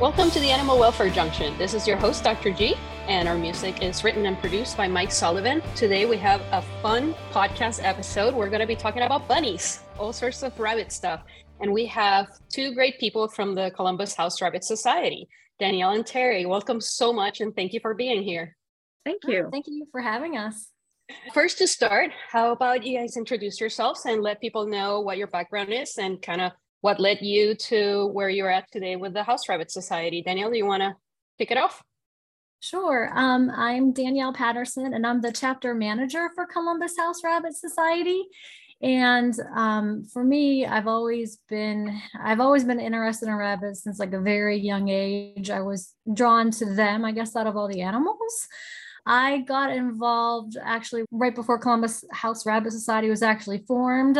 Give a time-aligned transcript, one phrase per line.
[0.00, 1.58] Welcome to the Animal Welfare Junction.
[1.58, 2.52] This is your host, Dr.
[2.52, 2.76] G,
[3.08, 5.60] and our music is written and produced by Mike Sullivan.
[5.74, 8.32] Today we have a fun podcast episode.
[8.32, 11.24] We're going to be talking about bunnies, all sorts of rabbit stuff.
[11.60, 15.28] And we have two great people from the Columbus House Rabbit Society,
[15.58, 16.48] Danielle and Terri.
[16.48, 18.56] Welcome so much and thank you for being here.
[19.04, 19.48] Thank you.
[19.50, 20.68] Thank you for having us.
[21.34, 25.26] First, to start, how about you guys introduce yourselves and let people know what your
[25.26, 29.22] background is and kind of what led you to where you're at today with the
[29.22, 30.22] House Rabbit Society.
[30.22, 30.96] Danielle, do you want to
[31.38, 31.82] kick it off?
[32.60, 33.10] Sure.
[33.14, 38.24] Um, I'm Danielle Patterson, and I'm the chapter manager for Columbus House Rabbit Society.
[38.80, 44.12] And um, for me, I've always been I've always been interested in rabbits since like
[44.12, 45.50] a very young age.
[45.50, 48.48] I was drawn to them, I guess, out of all the animals.
[49.08, 54.18] I got involved actually right before Columbus House Rabbit Society was actually formed.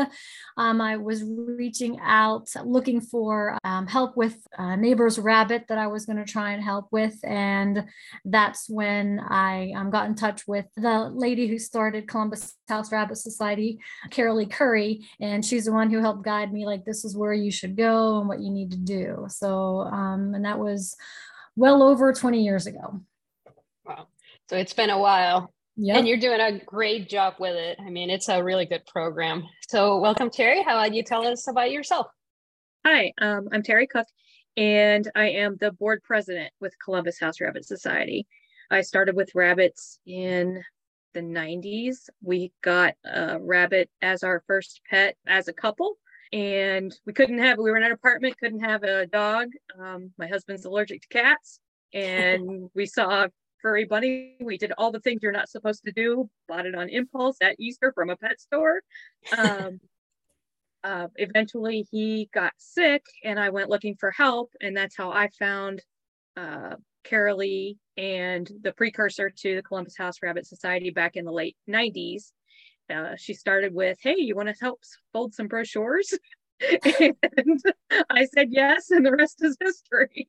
[0.57, 5.89] Um, I was reaching out looking for um, help with a neighbor's rabbit that I
[5.89, 7.15] was going to try and help with.
[7.23, 7.85] And
[8.25, 13.19] that's when I um, got in touch with the lady who started Columbus House Rabbit
[13.19, 15.07] Society, Carolee Curry.
[15.21, 18.21] And she's the one who helped guide me, like, this is where you should go
[18.21, 19.27] and what you need to do.
[19.29, 20.97] So, um, and that was
[21.57, 23.03] well over 20 years ago.
[24.51, 24.57] Wow.
[24.57, 25.53] So it's been a while.
[25.77, 25.97] Yeah.
[25.97, 27.79] And you're doing a great job with it.
[27.81, 29.45] I mean, it's a really good program.
[29.69, 30.65] So welcome, Terri.
[30.65, 32.09] How about you tell us about yourself?
[32.85, 34.07] Hi, um, I'm Terri Cook,
[34.57, 38.27] and I am the board president with Columbus House Rabbit Society.
[38.71, 40.63] I started with rabbits in
[41.15, 42.09] the 90s.
[42.23, 45.97] We got a rabbit as our first pet as a couple,
[46.33, 49.49] and we couldn't have, we were in an apartment, couldn't have a dog.
[49.79, 51.61] Um, my husband's allergic to cats,
[51.93, 53.27] and we saw
[53.61, 54.37] furry bunny.
[54.41, 56.29] We did all the things you're not supposed to do.
[56.49, 58.81] Bought it on impulse at Easter from a pet store.
[59.37, 59.81] Um,
[60.85, 65.29] uh, eventually, he got sick, and I went looking for help, and that's how I
[65.39, 65.83] found
[66.37, 71.57] uh, Carolee and the precursor to the Columbus House Rabbit Society back in the late
[71.69, 72.33] 90s.
[72.89, 74.81] Uh, she started with, "Hey, you want to help
[75.13, 76.17] fold some brochures?"
[76.61, 77.63] and
[78.11, 80.29] I said yes, and the rest is history.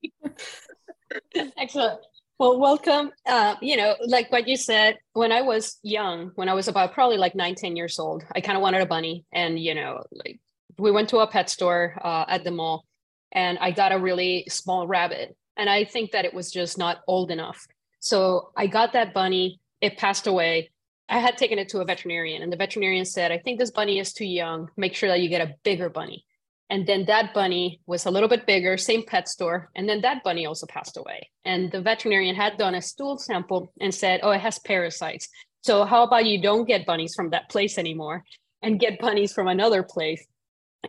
[1.57, 1.99] Excellent.
[2.39, 3.11] Well, welcome.
[3.25, 6.93] Uh, you know, like what you said, when I was young, when I was about
[6.93, 9.25] probably like nine, 10 years old, I kind of wanted a bunny.
[9.33, 10.39] And, you know, like
[10.77, 12.85] we went to a pet store uh, at the mall
[13.33, 15.35] and I got a really small rabbit.
[15.57, 17.67] And I think that it was just not old enough.
[17.99, 19.59] So I got that bunny.
[19.81, 20.69] It passed away.
[21.09, 23.99] I had taken it to a veterinarian, and the veterinarian said, I think this bunny
[23.99, 24.69] is too young.
[24.77, 26.23] Make sure that you get a bigger bunny.
[26.69, 29.69] And then that bunny was a little bit bigger, same pet store.
[29.75, 31.29] And then that bunny also passed away.
[31.43, 35.29] And the veterinarian had done a stool sample and said, oh, it has parasites.
[35.61, 38.23] So how about you don't get bunnies from that place anymore
[38.61, 40.25] and get bunnies from another place?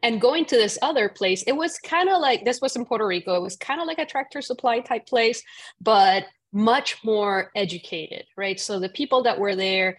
[0.03, 3.07] And going to this other place, it was kind of like this was in Puerto
[3.07, 3.35] Rico.
[3.35, 5.43] It was kind of like a tractor supply type place,
[5.81, 8.59] but much more educated, right?
[8.61, 9.97] So the people that were there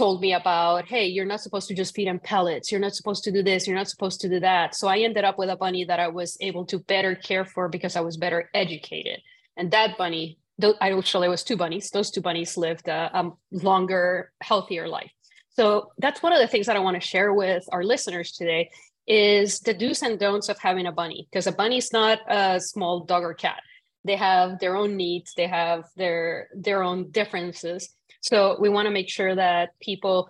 [0.00, 2.72] told me about hey you're not supposed to just feed them pellets.
[2.72, 3.66] You're not supposed to do this.
[3.66, 4.74] You're not supposed to do that.
[4.74, 7.68] So i ended up with a bunny that i was able to better care for
[7.68, 9.18] because i was better educated.
[9.58, 10.38] And that bunny
[10.80, 11.90] i actually was two bunnies.
[11.90, 13.22] Those two bunnies lived a, a
[13.68, 15.12] longer healthier life.
[15.50, 18.70] So that's one of the things that i want to share with our listeners today
[19.06, 22.58] is the do's and don'ts of having a bunny because a bunny is not a
[22.58, 23.60] small dog or cat.
[24.08, 25.34] They have their own needs.
[25.36, 27.82] They have their their own differences
[28.20, 30.28] so we want to make sure that people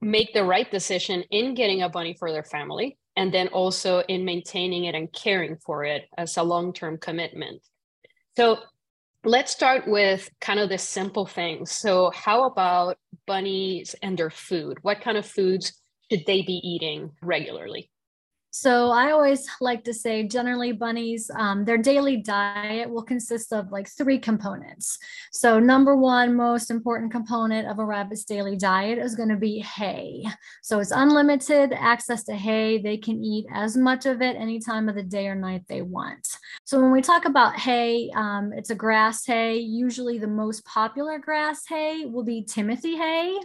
[0.00, 4.24] make the right decision in getting a bunny for their family and then also in
[4.24, 7.62] maintaining it and caring for it as a long-term commitment.
[8.36, 8.58] So
[9.24, 11.70] let's start with kind of the simple things.
[11.70, 14.78] So how about bunnies and their food?
[14.82, 15.72] What kind of foods
[16.10, 17.90] should they be eating regularly?
[18.56, 23.72] So I always like to say, generally, bunnies, um, their daily diet will consist of
[23.72, 24.96] like three components.
[25.32, 29.58] So number one, most important component of a rabbit's daily diet is going to be
[29.58, 30.24] hay.
[30.62, 32.78] So it's unlimited access to hay.
[32.78, 35.82] They can eat as much of it any time of the day or night they
[35.82, 36.38] want.
[36.62, 39.58] So when we talk about hay, um, it's a grass hay.
[39.58, 43.36] Usually the most popular grass hay will be Timothy hay.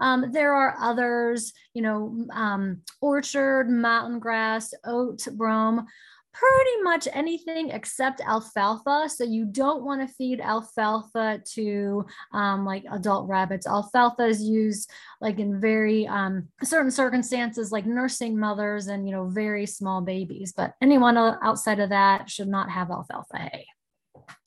[0.00, 5.86] Um, there are others, you know, um, orchard, mountain grass, oat, brome,
[6.32, 9.08] pretty much anything except alfalfa.
[9.08, 13.66] So you don't want to feed alfalfa to um, like adult rabbits.
[13.66, 19.28] Alfalfa is used like in very um, certain circumstances, like nursing mothers and you know
[19.28, 20.52] very small babies.
[20.56, 23.66] But anyone outside of that should not have alfalfa hay.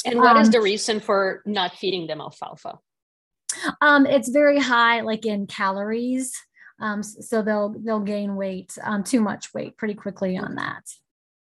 [0.05, 2.79] And what um, is the reason for not feeding them alfalfa?
[3.81, 6.33] Um, it's very high, like in calories.
[6.79, 10.83] Um, so they'll they'll gain weight, um, too much weight pretty quickly on that.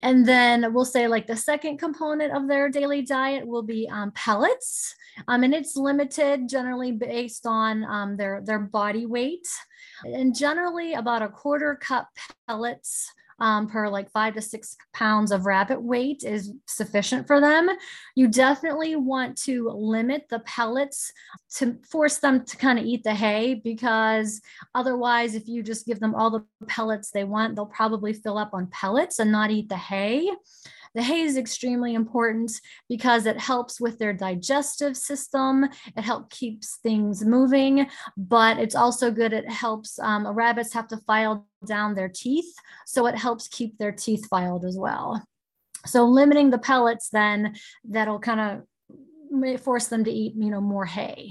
[0.02, 4.12] And then we'll say like the second component of their daily diet will be um,
[4.12, 4.94] pellets.
[5.26, 9.48] Um, and it's limited generally based on um, their, their body weight.
[10.04, 12.08] And generally about a quarter cup
[12.46, 17.68] pellets um, per like five to six pounds of rabbit weight is sufficient for them.
[18.14, 21.12] You definitely want to limit the pellets
[21.56, 24.40] to force them to kind of eat the hay because
[24.74, 28.50] otherwise, if you just give them all the pellets they want, they'll probably fill up
[28.52, 30.30] on pellets and not eat the hay.
[30.96, 32.50] The hay is extremely important
[32.88, 35.68] because it helps with their digestive system.
[35.94, 39.34] It helps keeps things moving, but it's also good.
[39.34, 42.50] It helps um, rabbits have to file down their teeth,
[42.86, 45.22] so it helps keep their teeth filed as well.
[45.84, 50.86] So limiting the pellets, then that'll kind of force them to eat, you know, more
[50.86, 51.30] hay.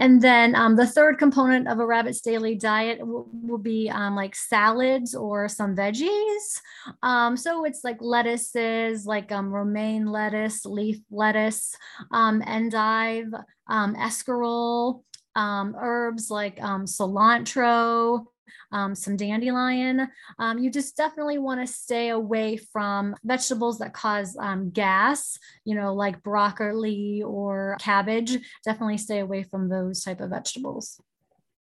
[0.00, 4.16] And then um, the third component of a rabbit's daily diet will, will be um,
[4.16, 6.60] like salads or some veggies.
[7.02, 11.76] Um, so it's like lettuces, like um, romaine lettuce, leaf lettuce,
[12.10, 13.32] um, endive,
[13.68, 15.02] um, escarole,
[15.36, 18.24] herbs like cilantro,
[18.72, 20.08] um, some dandelion.
[20.38, 25.74] Um, you just definitely want to stay away from vegetables that cause um, gas, you
[25.74, 28.38] know, like broccoli or cabbage.
[28.64, 31.00] Definitely stay away from those type of vegetables.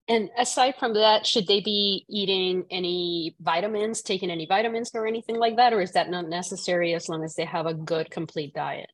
[0.09, 5.37] And aside from that, should they be eating any vitamins, taking any vitamins or anything
[5.37, 5.71] like that?
[5.71, 8.89] Or is that not necessary as long as they have a good, complete diet?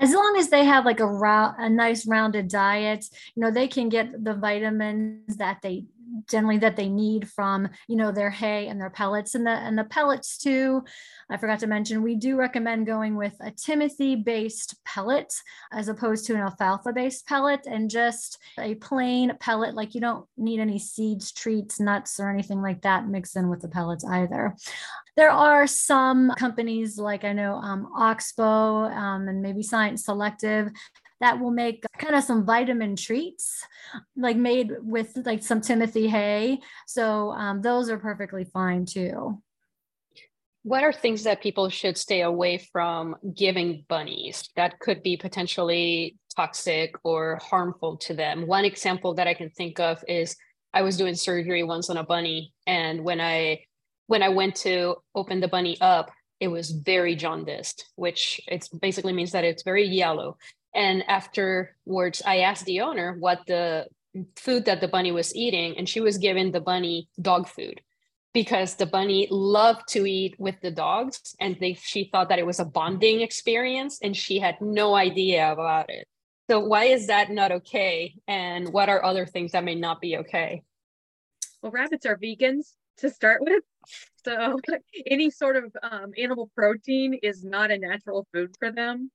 [0.00, 3.04] as long as they have like a, ra- a nice rounded diet
[3.34, 5.84] you know they can get the vitamins that they
[6.28, 9.78] generally that they need from you know their hay and their pellets and the and
[9.78, 10.82] the pellets too.
[11.30, 15.32] I forgot to mention we do recommend going with a timothy based pellet
[15.72, 19.74] as opposed to an alfalfa based pellet and just a plain pellet.
[19.74, 23.60] Like you don't need any seeds treats nuts or anything like that mixed in with
[23.60, 24.56] the pellets either.
[25.16, 30.70] There are some companies like i know um, oxbow um, and maybe science selective
[31.20, 33.62] that will make kind of some vitamin treats
[34.16, 36.60] like made with like some timothy hay.
[36.86, 39.42] So um, those are perfectly fine too.
[40.62, 46.18] What are things that people should stay away from giving bunnies that could be potentially
[46.36, 48.46] toxic or harmful to them?
[48.46, 50.36] One example that i can think of is
[50.74, 53.60] i was doing surgery once on a bunny and when i
[54.06, 59.12] when i went to open the bunny up it was very jaundiced which it basically
[59.12, 60.36] means that it's very yellow
[60.74, 63.86] and afterwards, I asked the owner what the
[64.36, 67.80] food that the bunny was eating, and she was giving the bunny dog food
[68.32, 72.46] because the bunny loved to eat with the dogs and they, she thought that it
[72.46, 76.06] was a bonding experience and she had no idea about it.
[76.48, 78.14] So why is that not okay?
[78.28, 80.62] And what are other things that may not be okay?
[81.62, 83.62] Well, rabbits are vegans to start with.
[84.24, 84.58] So
[85.06, 89.10] any sort of um, animal protein is not a natural food for them.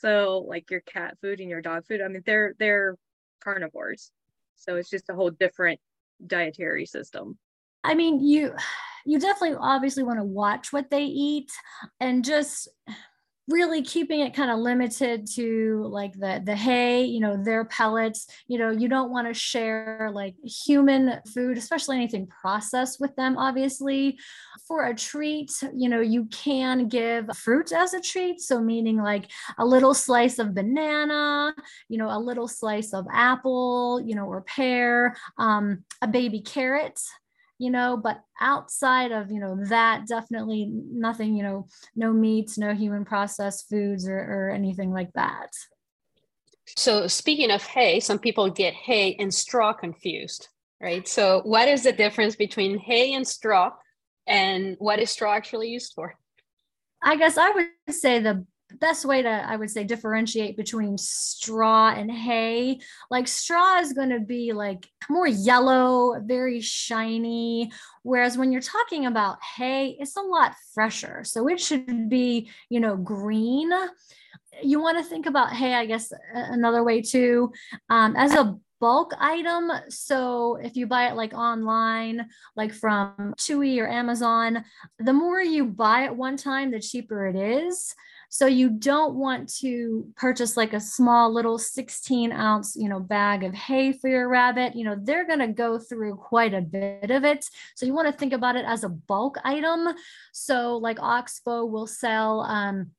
[0.00, 2.96] So like your cat food and your dog food, I mean they're they're
[3.42, 4.10] carnivores.
[4.56, 5.80] So it's just a whole different
[6.26, 7.38] dietary system.
[7.82, 8.54] I mean, you
[9.04, 11.52] you definitely obviously want to watch what they eat
[12.00, 12.68] and just
[13.48, 18.26] really keeping it kind of limited to like the the hay you know their pellets.
[18.48, 23.36] You know you don't want to share like human food especially anything processed with them
[23.36, 24.18] obviously.
[24.66, 29.30] For a treat you know you can give fruit as a treat so meaning like
[29.58, 31.54] a little slice of banana
[31.88, 36.98] you know a little slice of apple you know or pear um, a baby carrot
[37.58, 42.74] you know but outside of you know that definitely nothing you know no meats no
[42.74, 45.50] human processed foods or, or anything like that.
[46.76, 50.48] So speaking of hay some people get hay and straw confused
[50.80, 51.08] right?
[51.08, 53.70] So what is the difference between hay and straw
[54.26, 56.14] and what is straw actually used for?
[57.02, 58.46] I guess i would say the
[58.80, 62.78] best way to i would say differentiate between straw and hay
[63.10, 67.70] like straw is going to be like more yellow very shiny
[68.02, 72.80] whereas when you're talking about hay it's a lot fresher so it should be you
[72.80, 73.70] know green
[74.62, 77.52] you want to think about hay i guess another way too
[77.90, 79.72] um, as a bulk item.
[79.88, 84.62] So if you buy it like online, like from Chewy or Amazon,
[84.98, 87.94] the more you buy at one time, the cheaper it is.
[88.34, 93.44] So you don't want to purchase like a small little 16 ounce, you know, bag
[93.44, 94.74] of hay for your rabbit.
[94.74, 97.46] You know, they're going to go through quite a bit of it.
[97.76, 99.86] So you want to think about it as a bulk item.
[100.32, 102.90] So like Oxbow will sell, um,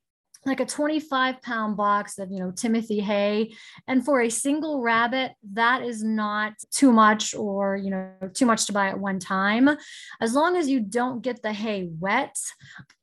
[0.46, 3.52] like a 25 pound box of you know timothy hay
[3.88, 8.68] and for a single rabbit that is not too much or you know too much
[8.68, 9.68] to buy at one time
[10.22, 12.38] as long as you don't get the hay wet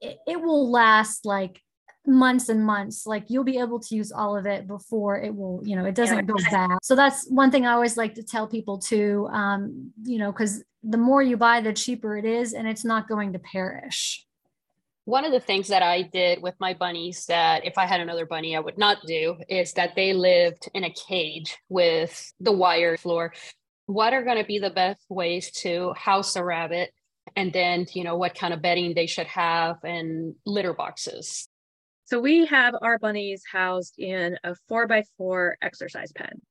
[0.00, 1.60] it, it will last like
[2.06, 5.60] months and months like you'll be able to use all of it before it will
[5.64, 8.48] you know it doesn't go bad so that's one thing i always like to tell
[8.48, 12.66] people too um you know because the more you buy the cheaper it is and
[12.66, 14.26] it's not going to perish
[15.04, 18.24] one of the things that I did with my bunnies that if I had another
[18.24, 22.96] bunny, I would not do is that they lived in a cage with the wire
[22.96, 23.32] floor.
[23.86, 26.92] What are going to be the best ways to house a rabbit?
[27.34, 31.48] And then, you know, what kind of bedding they should have and litter boxes.
[32.12, 36.42] So we have our bunnies housed in a four by four exercise pen,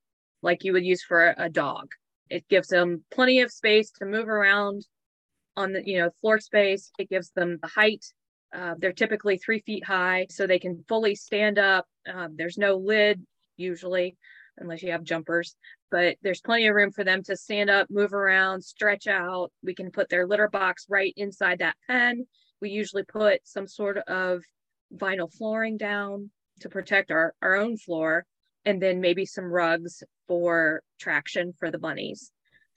[0.42, 1.88] like you would use for a dog.
[2.32, 4.88] It gives them plenty of space to move around
[5.56, 6.90] on the, you know, floor space.
[6.98, 8.04] It gives them the height
[8.52, 11.86] uh, they're typically three feet high, so they can fully stand up.
[12.12, 13.24] Um, there's no lid
[13.56, 14.18] usually,
[14.58, 15.56] unless you have jumpers,
[15.92, 19.52] but there's plenty of room for them to stand up, move around, stretch out.
[19.64, 22.26] We can put their litter box right inside that pen.
[22.62, 24.42] We usually put some sort of
[24.96, 26.30] vinyl flooring down
[26.60, 28.26] to protect our, our own floor,
[28.66, 32.32] and then maybe some rugs for traction for the bunnies.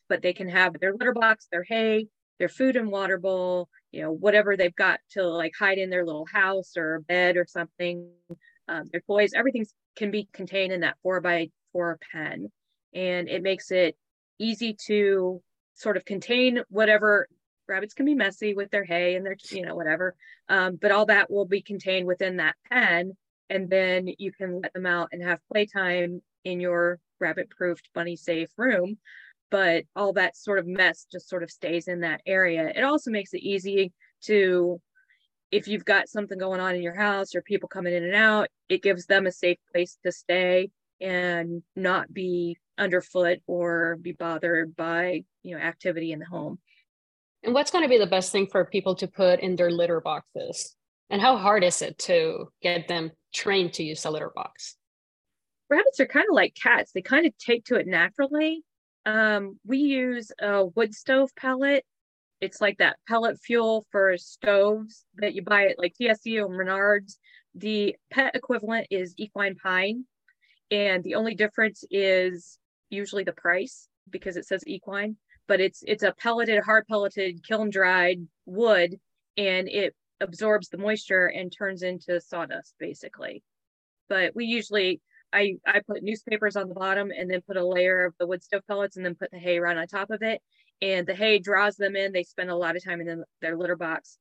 [0.08, 4.02] But they can have their litter box, their hay, their food and water bowl, you
[4.02, 8.10] know, whatever they've got to like hide in their little house or bed or something,
[8.68, 9.64] um, their toys, everything
[9.96, 12.50] can be contained in that four by four pen.
[12.92, 13.96] And it makes it
[14.38, 15.40] easy to
[15.74, 17.28] sort of contain whatever
[17.68, 20.14] rabbits can be messy with their hay and their, you know, whatever.
[20.48, 23.16] Um, but all that will be contained within that pen.
[23.50, 28.16] And then you can let them out and have playtime in your rabbit proofed bunny
[28.16, 28.98] safe room
[29.54, 32.72] but all that sort of mess just sort of stays in that area.
[32.74, 33.92] It also makes it easy
[34.22, 34.80] to,
[35.52, 38.48] if you've got something going on in your house or people coming in and out,
[38.68, 44.74] it gives them a safe place to stay and not be underfoot or be bothered
[44.74, 46.58] by, you know, activity in the home.
[47.44, 50.00] And what's going to be the best thing for people to put in their litter
[50.00, 50.74] boxes?
[51.10, 54.76] And how hard is it to get them trained to use a litter box?
[55.68, 56.92] Rabbits are kind of like cats.
[56.92, 58.64] They kind of take to it naturally.
[59.04, 61.84] Um, we use a wood stove pellet.
[62.40, 67.16] It's like that pellet fuel for stoves that you buy at like TSC or Menards.
[67.54, 70.06] The pet equivalent is equine pine.
[70.70, 72.58] And the only difference is
[72.88, 75.16] usually the price because it says equine,
[75.48, 78.98] but it's it's a pelleted, hard pelleted, kiln dried wood,
[79.36, 83.42] and it absorbs the moisture and turns into sawdust basically.
[84.08, 85.00] But we usually
[85.34, 88.42] I, I put newspapers on the bottom and then put a layer of the wood
[88.42, 90.40] stove pellets and then put the hay right on top of it.
[90.80, 92.12] And the hay draws them in.
[92.12, 94.18] They spend a lot of time in the, their litter box,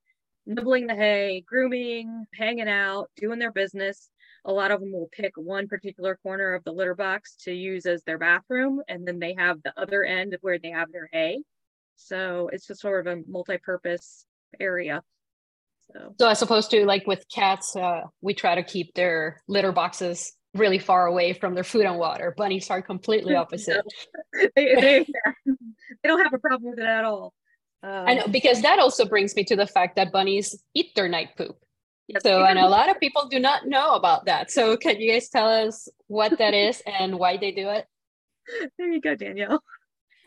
[0.48, 4.10] nibbling the hay, grooming, hanging out, doing their business.
[4.46, 7.86] A lot of them will pick one particular corner of the litter box to use
[7.86, 8.82] as their bathroom.
[8.88, 11.44] And then they have the other end where they have their hay.
[11.96, 14.26] So it's just sort of a multi-purpose
[14.60, 15.02] area.
[15.92, 16.16] So.
[16.20, 20.34] so as opposed to like with cats, uh, we try to keep their litter boxes
[20.54, 22.34] really far away from their food and water.
[22.38, 23.86] Bunnies are completely opposite.
[24.34, 25.06] they, they,
[25.46, 27.34] they, don't have a problem with it at all.
[27.82, 31.10] Um, I know because that also brings me to the fact that bunnies eat their
[31.10, 31.58] night poop.
[32.08, 34.52] Yes, so and a lot of people do not know about that.
[34.52, 37.88] So can you guys tell us what that is and why they do it?
[38.78, 39.64] There you go, Danielle.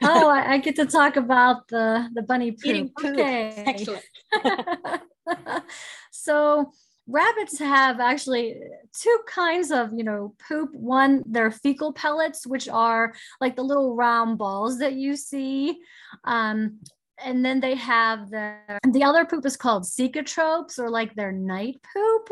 [0.03, 2.67] oh, I, I, get to talk about the the bunny poop.
[2.67, 3.13] Eating poop.
[3.13, 3.65] Okay.
[3.67, 4.05] Excellent.
[6.11, 6.73] so
[7.07, 8.59] rabbits have actually
[8.93, 13.95] two kinds of you know poop one they're fecal pellets which are like the little
[13.95, 15.79] round balls that you see
[16.25, 16.81] um,
[17.25, 18.57] and then they have the
[18.93, 22.29] the other poop is called cecotropes or like their night poop.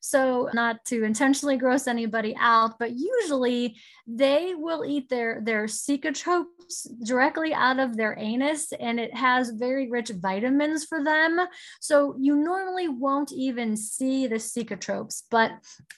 [0.00, 3.76] So not to intentionally gross anybody out but usually
[4.10, 9.90] they will eat their their cecotropes directly out of their anus and it has very
[9.90, 11.38] rich vitamins for them.
[11.80, 15.52] So you normally won't even see the cecotropes but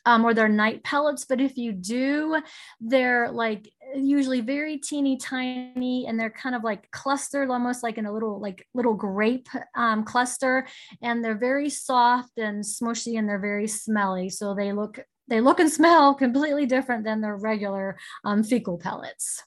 [0.06, 2.40] um, or their night pellets but if you do
[2.80, 8.06] they're like usually very teeny tiny and they're kind of like clustered almost like in
[8.06, 10.66] a little like little grape um, cluster
[11.02, 15.00] and they're very soft and smushy and they're very smelly so they look
[15.30, 19.42] they look and smell completely different than their regular um, fecal pellets.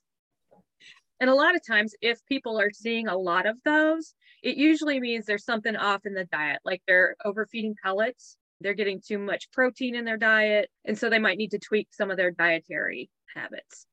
[1.20, 5.00] And a lot of times if people are seeing a lot of those it usually
[5.00, 9.50] means there's something off in the diet like they're overfeeding pellets they're getting too much
[9.52, 13.10] protein in their diet and so they might need to tweak some of their dietary
[13.34, 13.86] habits.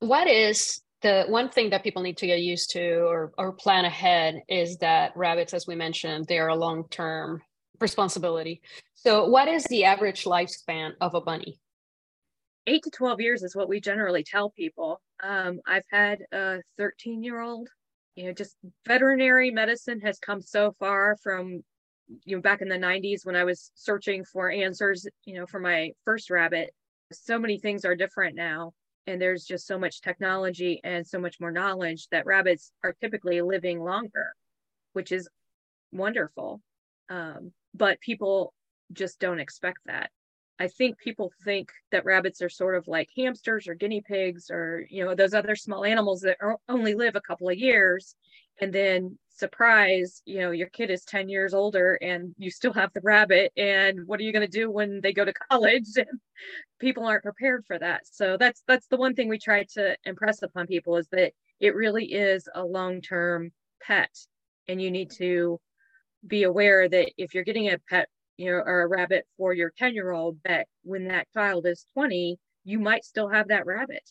[0.00, 3.84] What is the one thing that people need to get used to or, or plan
[3.84, 7.42] ahead is that rabbits, as we mentioned, they are a long term
[7.80, 8.62] responsibility.
[8.94, 11.60] So, what is the average lifespan of a bunny?
[12.66, 15.00] Eight to 12 years is what we generally tell people.
[15.22, 17.68] Um, I've had a 13 year old,
[18.16, 18.56] you know, just
[18.86, 21.62] veterinary medicine has come so far from,
[22.24, 25.60] you know, back in the 90s when I was searching for answers, you know, for
[25.60, 26.70] my first rabbit.
[27.12, 28.72] So many things are different now.
[29.06, 33.40] And there's just so much technology and so much more knowledge that rabbits are typically
[33.40, 34.32] living longer,
[34.94, 35.28] which is
[35.92, 36.60] wonderful.
[37.08, 38.52] Um, but people
[38.92, 40.10] just don't expect that.
[40.58, 44.86] I think people think that rabbits are sort of like hamsters or guinea pigs or
[44.88, 48.14] you know those other small animals that are, only live a couple of years
[48.60, 52.90] and then surprise you know your kid is 10 years older and you still have
[52.94, 55.88] the rabbit and what are you going to do when they go to college
[56.80, 60.42] people aren't prepared for that so that's that's the one thing we try to impress
[60.42, 63.52] upon people is that it really is a long-term
[63.82, 64.10] pet
[64.68, 65.60] and you need to
[66.26, 69.72] be aware that if you're getting a pet, you know, or a rabbit for your
[69.78, 74.02] 10 year old, that when that child is 20, you might still have that rabbit.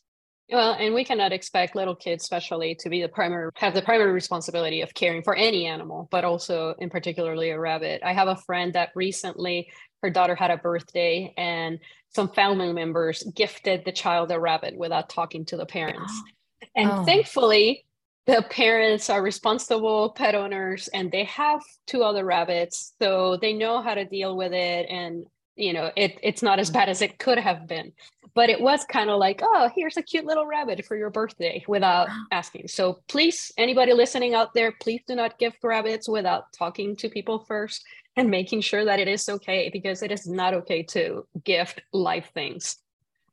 [0.51, 4.11] Well, and we cannot expect little kids, especially, to be the primary have the primary
[4.11, 8.01] responsibility of caring for any animal, but also in particularly a rabbit.
[8.03, 9.71] I have a friend that recently
[10.03, 11.79] her daughter had a birthday, and
[12.09, 16.13] some family members gifted the child a rabbit without talking to the parents.
[16.77, 17.03] And oh.
[17.05, 17.85] thankfully,
[18.25, 23.81] the parents are responsible pet owners and they have two other rabbits so they know
[23.81, 27.19] how to deal with it and you know it, it's not as bad as it
[27.19, 27.93] could have been.
[28.33, 31.63] But it was kind of like oh here's a cute little rabbit for your birthday
[31.67, 32.67] without asking.
[32.67, 37.39] So please anybody listening out there please do not gift rabbits without talking to people
[37.39, 37.85] first
[38.17, 42.25] and making sure that it is okay because it is not okay to gift live
[42.33, 42.77] things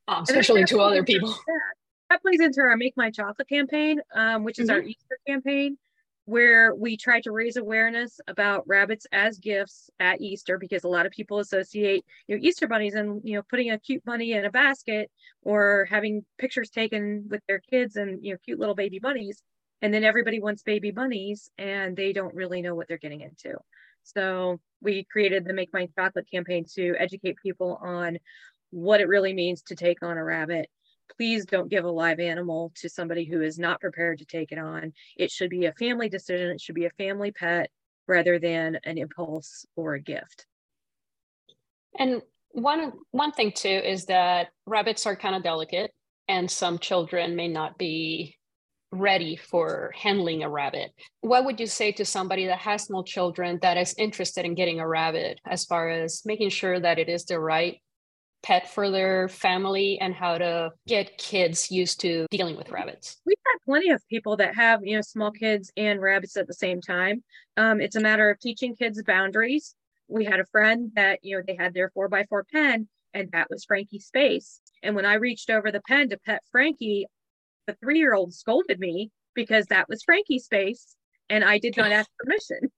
[0.08, 1.34] um, especially to other people
[2.12, 4.80] that plays into our Make Mine Chocolate campaign, um, which is mm-hmm.
[4.80, 5.78] our Easter campaign,
[6.26, 11.06] where we try to raise awareness about rabbits as gifts at Easter because a lot
[11.06, 14.44] of people associate you know Easter bunnies and you know putting a cute bunny in
[14.44, 15.10] a basket
[15.42, 19.42] or having pictures taken with their kids and you know cute little baby bunnies
[19.80, 23.56] and then everybody wants baby bunnies and they don't really know what they're getting into.
[24.04, 28.18] So we created the Make Mine Chocolate campaign to educate people on
[28.70, 30.68] what it really means to take on a rabbit
[31.16, 34.58] please don't give a live animal to somebody who is not prepared to take it
[34.58, 34.92] on.
[35.16, 36.50] It should be a family decision.
[36.50, 37.70] It should be a family pet
[38.06, 40.46] rather than an impulse or a gift.
[41.98, 45.92] And one one thing too is that rabbits are kind of delicate
[46.28, 48.36] and some children may not be
[48.90, 50.92] ready for handling a rabbit.
[51.22, 54.80] What would you say to somebody that has small children that is interested in getting
[54.80, 57.80] a rabbit as far as making sure that it is the right
[58.42, 63.20] pet for their family and how to get kids used to dealing with rabbits.
[63.24, 66.54] We've had plenty of people that have, you know, small kids and rabbits at the
[66.54, 67.22] same time.
[67.56, 69.74] Um, it's a matter of teaching kids boundaries.
[70.08, 73.30] We had a friend that, you know, they had their four by four pen and
[73.32, 74.60] that was Frankie's space.
[74.82, 77.06] And when I reached over the pen to pet Frankie,
[77.66, 80.96] the three year old scolded me because that was Frankie's space
[81.30, 82.70] and I did not ask permission.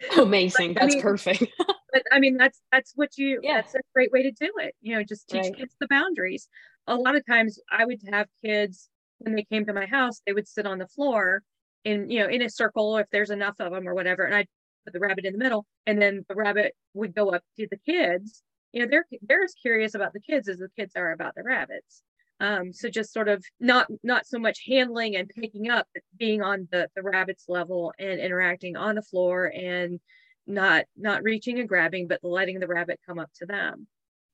[0.18, 0.74] Amazing.
[0.74, 1.44] But, that's I mean, perfect.
[1.92, 3.40] but I mean, that's that's what you.
[3.42, 3.56] Yeah.
[3.56, 4.74] That's a great way to do it.
[4.80, 5.56] You know, just teach right.
[5.56, 6.48] kids the boundaries.
[6.86, 10.20] A lot of times, I would have kids when they came to my house.
[10.26, 11.42] They would sit on the floor
[11.84, 14.48] in you know in a circle if there's enough of them or whatever, and I'd
[14.84, 17.78] put the rabbit in the middle, and then the rabbit would go up to the
[17.78, 18.42] kids.
[18.72, 21.42] You know, they're they're as curious about the kids as the kids are about the
[21.42, 22.02] rabbits.
[22.38, 26.42] Um, so just sort of not not so much handling and picking up, but being
[26.42, 30.00] on the the rabbit's level and interacting on the floor and
[30.46, 33.86] not not reaching and grabbing, but letting the rabbit come up to them.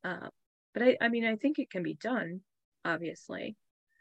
[0.05, 0.29] Uh,
[0.75, 2.41] but I, I mean, I think it can be done,
[2.85, 3.57] obviously.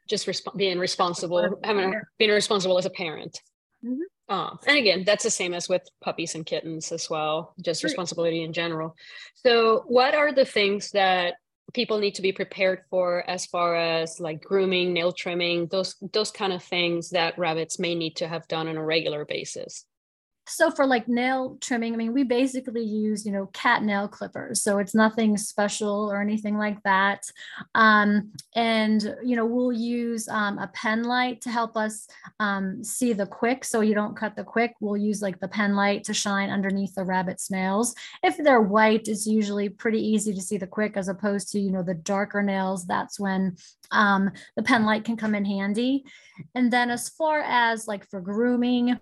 [0.08, 3.40] Just resp- being responsible, having being responsible as a parent.
[3.86, 4.02] Mm-hmm.
[4.30, 8.44] Uh, and again, that's the same as with puppies and kittens as well, just responsibility
[8.44, 8.96] in general.
[9.36, 11.36] So, what are the things that
[11.74, 16.32] people need to be prepared for as far as like grooming, nail trimming, those those
[16.32, 19.86] kind of things that rabbits may need to have done on a regular basis?
[20.52, 24.62] So for like nail trimming i mean we basically use you know cat nail clippers
[24.62, 27.30] so it's nothing special or anything like that.
[27.76, 32.08] Um, and you know we'll use um, a pen light to help us
[32.40, 34.74] um, see the quick so you don't cut the quick.
[34.80, 37.96] We'll use like the pen light to shine underneath the rabbit's nails.
[38.24, 41.72] If they're white it's usually pretty easy to see the quick as opposed to you
[41.72, 43.58] know the darker nails that's when
[43.92, 46.04] um, the pen light can come in handy.
[46.56, 49.00] And then as far as like for grooming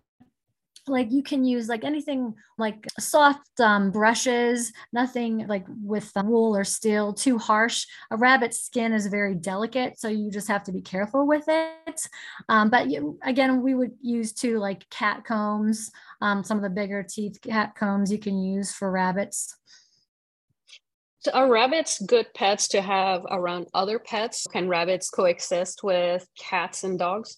[0.90, 6.64] like you can use like anything like soft um, brushes nothing like with wool or
[6.64, 7.86] steel too harsh.
[8.12, 12.08] A rabbit's skin is very delicate so you just have to be careful with it.
[12.50, 15.92] Um, but you, again we would use too like cat combs.
[16.22, 19.56] Um, some of the bigger teeth cat combs you can use for rabbits.
[21.22, 24.48] So are rabbits good pets to have around other pets?
[24.48, 27.38] Can rabbits coexist with cats and dogs?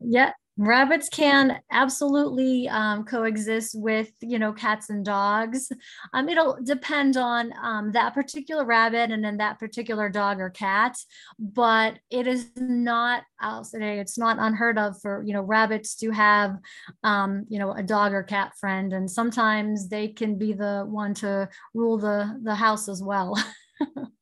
[0.00, 5.72] Yeah rabbits can absolutely um, coexist with you know cats and dogs.
[6.12, 10.96] Um, it'll depend on um, that particular rabbit and then that particular dog or cat
[11.38, 16.10] but it is not i'll say it's not unheard of for you know rabbits to
[16.10, 16.56] have
[17.02, 21.14] um, you know a dog or cat friend and sometimes they can be the one
[21.14, 23.36] to rule the the house as well.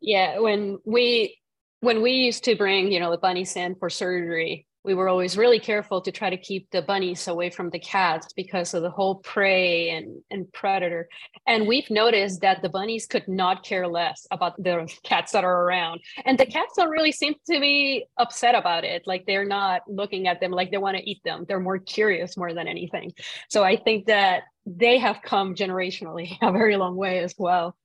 [0.00, 1.38] Yeah when we
[1.80, 5.36] when we used to bring you know the bunnies in for surgery we were always
[5.36, 8.90] really careful to try to keep the bunnies away from the cats because of the
[8.90, 11.08] whole prey and, and predator.
[11.46, 15.64] And we've noticed that the bunnies could not care less about the cats that are
[15.64, 16.00] around.
[16.24, 19.02] And the cats don't really seem to be upset about it.
[19.06, 21.44] Like they're not looking at them like they want to eat them.
[21.46, 23.12] They're more curious more than anything.
[23.50, 27.76] So I think that they have come generationally a very long way as well.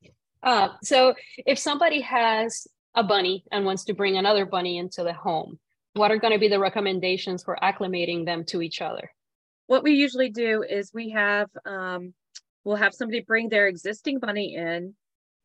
[0.44, 5.12] Uh, so if somebody has a bunny and wants to bring another bunny into the
[5.12, 5.60] home,
[5.96, 9.12] what are going to be the recommendations for acclimating them to each other?
[9.68, 12.14] What we usually do is we have um,
[12.64, 14.94] we'll have somebody bring their existing bunny in,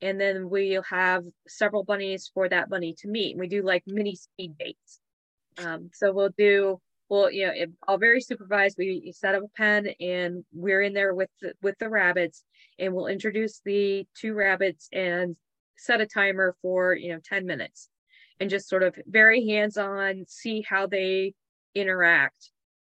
[0.03, 3.33] and then we'll have several bunnies for that bunny to meet.
[3.33, 5.01] And we do like mini speed dates.
[5.65, 8.77] Um, so we'll do well, you know, it, all very supervised.
[8.79, 12.45] We set up a pen and we're in there with the, with the rabbits,
[12.79, 15.37] and we'll introduce the two rabbits and
[15.77, 17.89] set a timer for you know 10 minutes
[18.41, 21.35] and just sort of very hands-on, see how they
[21.75, 22.51] interact.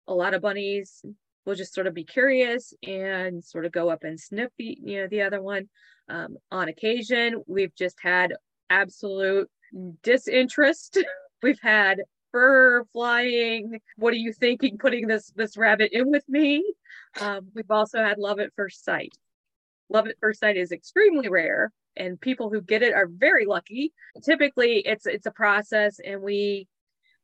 [0.08, 1.04] A lot of bunnies
[1.44, 5.00] will just sort of be curious and sort of go up and sniff the, you
[5.00, 5.68] know, the other one.
[6.08, 8.34] Um, on occasion, we've just had
[8.68, 9.48] absolute
[10.02, 10.98] disinterest.
[11.42, 13.80] we've had fur flying.
[13.96, 16.64] What are you thinking putting this this rabbit in with me?
[17.20, 19.12] Um, we've also had love at first sight.
[19.88, 23.92] Love at first sight is extremely rare, and people who get it are very lucky.
[24.24, 26.68] Typically, it's it's a process, and we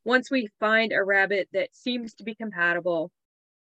[0.05, 3.11] once we find a rabbit that seems to be compatible,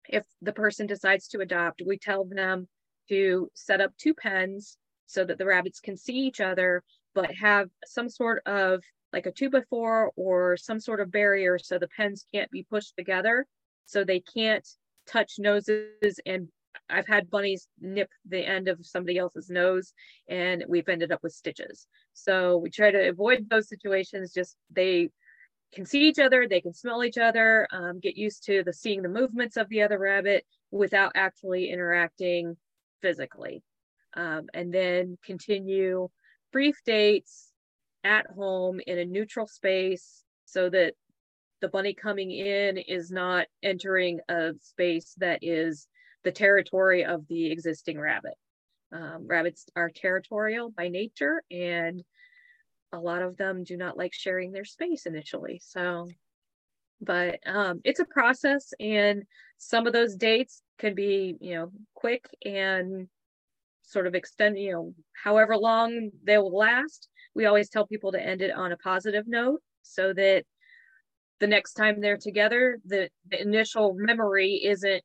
[0.09, 2.69] if the person decides to adopt, we tell them
[3.09, 6.83] to set up two pens so that the rabbits can see each other,
[7.15, 8.83] but have some sort of
[9.13, 12.63] like a two by four or some sort of barrier so the pens can't be
[12.63, 13.47] pushed together
[13.87, 14.69] so they can't
[15.07, 16.49] touch noses and
[16.90, 19.92] I've had bunnies nip the end of somebody else's nose
[20.29, 21.87] and we've ended up with stitches.
[22.14, 24.33] So we try to avoid those situations.
[24.33, 25.11] Just they
[25.74, 29.03] can see each other, they can smell each other, um, get used to the seeing
[29.03, 32.57] the movements of the other rabbit without actually interacting
[33.03, 33.62] physically.
[34.16, 36.09] Um, and then continue
[36.53, 37.53] brief dates
[38.05, 40.94] at home in a neutral space so that
[41.61, 45.88] the bunny coming in is not entering a space that is
[46.25, 48.35] the territory of the existing rabbit.
[48.93, 52.03] Um, rabbits are territorial by nature, and
[52.93, 55.61] a lot of them do not like sharing their space initially.
[55.63, 56.09] So,
[57.01, 59.25] but um, it's a process, and
[59.59, 63.09] some of those dates can be, you know, quick and
[63.83, 67.09] sort of extend, you know, however long they will last.
[67.35, 70.45] We always tell people to end it on a positive note so that
[71.41, 75.03] the next time they're together, the, the initial memory isn't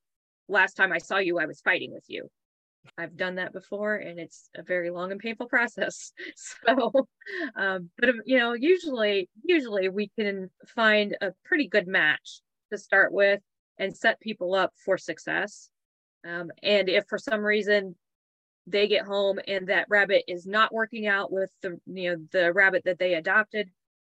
[0.47, 2.29] last time I saw you, I was fighting with you.
[2.97, 6.11] I've done that before and it's a very long and painful process.
[6.35, 7.07] So,
[7.55, 13.13] um, but you know, usually, usually we can find a pretty good match to start
[13.13, 13.41] with
[13.77, 15.69] and set people up for success.
[16.27, 17.95] Um, and if for some reason
[18.65, 22.53] they get home and that rabbit is not working out with the, you know, the
[22.53, 23.69] rabbit that they adopted,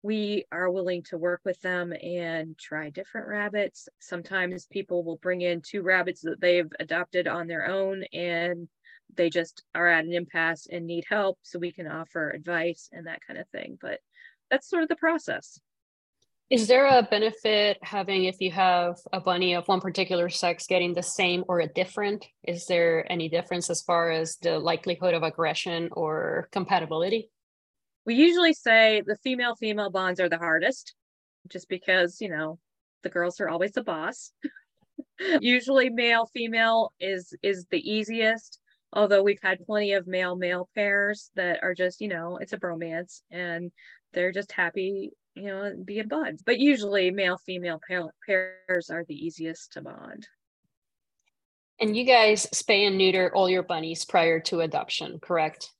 [0.05, 3.88] we are willing to work with them and try different rabbits.
[4.01, 8.69] Sometimes people will bring in two rabbits that they've adopted on their own and
[9.17, 11.38] they just are at an impasse and need help.
[11.40, 13.79] So we can offer advice and that kind of thing.
[13.81, 14.01] But
[14.51, 15.59] that's sort of the process.
[16.51, 20.93] Is there a benefit having, if you have a bunny of one particular sex, getting
[20.93, 22.27] the same or a different?
[22.47, 27.31] Is there any difference as far as the likelihood of aggression or compatibility?
[28.07, 30.95] We usually say the female female bonds are the hardest
[31.49, 32.59] just because you know
[33.03, 34.33] the girls are always the boss
[35.40, 38.61] usually male female is is the easiest
[38.93, 42.59] although we've had plenty of male male pairs that are just you know it's a
[42.59, 43.71] bromance and
[44.12, 46.37] they're just happy you know, be a bud.
[46.45, 47.81] But usually male female
[48.27, 50.27] pairs are the easiest to bond.
[51.81, 55.71] And you guys spay and neuter all your bunnies prior to adoption, correct?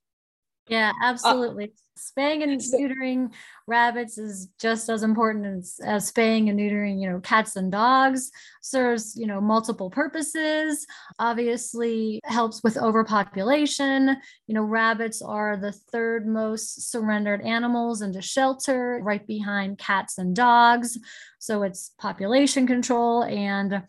[0.69, 1.65] Yeah, uh, absolutely.
[1.65, 3.33] Uh, spaying and neutering
[3.67, 8.31] rabbits is just as important as, as spaying and neutering, you know, cats and dogs.
[8.63, 10.87] Serves, you know, multiple purposes.
[11.19, 14.17] Obviously, helps with overpopulation.
[14.47, 20.35] You know, rabbits are the third most surrendered animals into shelter, right behind cats and
[20.35, 20.99] dogs.
[21.39, 23.83] So it's population control and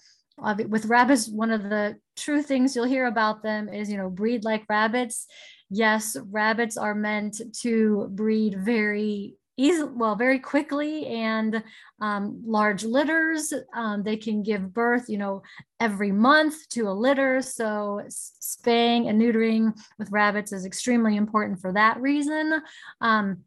[0.68, 4.44] with rabbits one of the true things you'll hear about them is you know breed
[4.44, 5.28] like rabbits
[5.70, 11.64] yes, rabbits are meant to breed very easy, well, very quickly and
[12.02, 13.54] um, large litters.
[13.74, 15.44] Um, they can give birth, you know,
[15.80, 17.42] every month to a litter.
[17.42, 22.62] So spaying and neutering with rabbits is extremely important for that reason.
[23.02, 23.44] Um,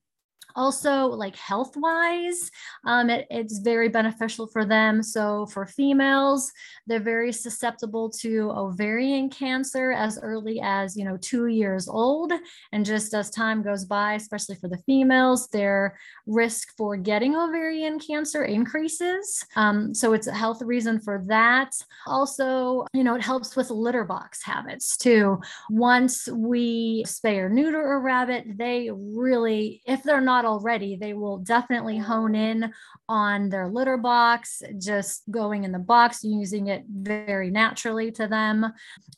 [0.56, 2.50] also like health wise
[2.84, 5.02] um, it, it's very beneficial for them.
[5.02, 6.50] So for females
[6.86, 12.32] they're very susceptible to ovarian cancer as early as you know two years old.
[12.72, 17.98] And just as time goes by especially for the females their risk for getting ovarian
[17.98, 19.44] cancer increases.
[19.56, 21.72] Um, so it's a health reason for that.
[22.06, 25.40] Also you know it helps with litter box habits too.
[25.70, 31.38] Once we spay or neuter a rabbit they really if they're not already, they will
[31.38, 32.72] definitely hone in
[33.08, 38.72] on their litter box, just going in the box, using it very naturally to them.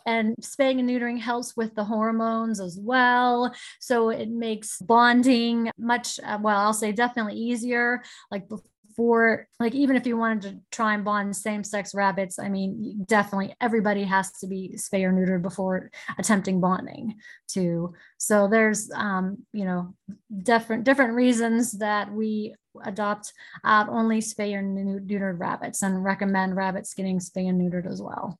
[0.06, 3.54] And spaying and neutering helps with the hormones as well.
[3.78, 8.02] So it makes bonding much, uh, well, I'll say definitely easier.
[8.30, 8.48] Like
[9.00, 13.02] for like even if you wanted to try and bond same sex rabbits i mean
[13.06, 17.14] definitely everybody has to be spay or neutered before attempting bonding
[17.48, 17.94] too.
[18.18, 19.94] So there's um you know
[20.42, 23.32] different different reasons that we adopt
[23.64, 28.38] out only spay or neutered rabbits and recommend rabbits getting spay and neutered as well.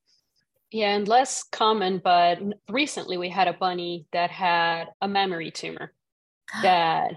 [0.71, 5.93] Yeah, and less common, but recently we had a bunny that had a mammary tumor
[6.63, 7.15] that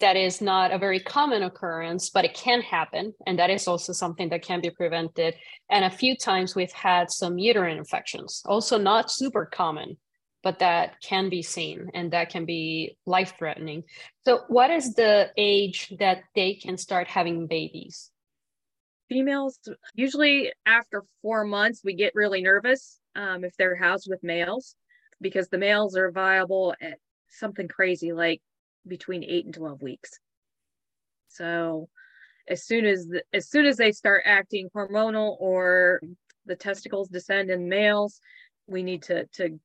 [0.00, 3.14] that is not a very common occurrence, but it can happen.
[3.26, 5.34] And that is also something that can be prevented.
[5.70, 9.96] And a few times we've had some uterine infections, also not super common,
[10.42, 13.84] but that can be seen and that can be life threatening.
[14.24, 18.10] So, what is the age that they can start having babies?
[19.08, 19.58] Females,
[19.94, 24.76] usually after four months, we get really nervous um, if they're housed with males
[25.20, 28.40] because the males are viable at something crazy like
[28.90, 30.18] between eight and 12 weeks.
[31.28, 31.88] So
[32.46, 36.02] as soon as the, as soon as they start acting hormonal or
[36.44, 38.20] the testicles descend in males,
[38.66, 39.58] we need to to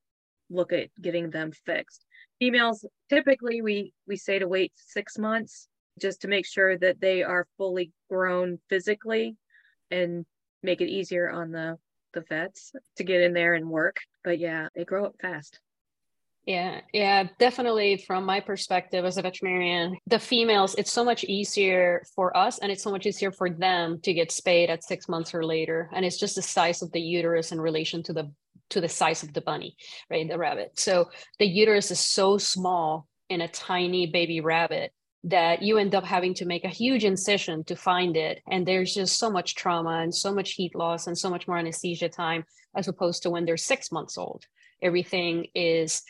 [0.49, 2.05] look at getting them fixed.
[2.39, 5.67] Females typically we we say to wait six months
[5.99, 9.35] just to make sure that they are fully grown physically
[9.89, 10.25] and
[10.61, 11.77] make it easier on the
[12.13, 13.97] the vets to get in there and work.
[14.23, 15.59] But yeah, they grow up fast.
[16.45, 17.97] Yeah, yeah, definitely.
[18.05, 22.71] From my perspective as a veterinarian, the females, it's so much easier for us and
[22.71, 25.89] it's so much easier for them to get spayed at six months or later.
[25.91, 28.31] And it's just the size of the uterus in relation to the
[28.69, 29.75] to the size of the bunny,
[30.09, 30.27] right?
[30.27, 30.79] The rabbit.
[30.79, 34.91] So the uterus is so small in a tiny baby rabbit
[35.23, 38.41] that you end up having to make a huge incision to find it.
[38.49, 41.57] And there's just so much trauma and so much heat loss and so much more
[41.57, 44.45] anesthesia time as opposed to when they're six months old.
[44.81, 46.03] Everything is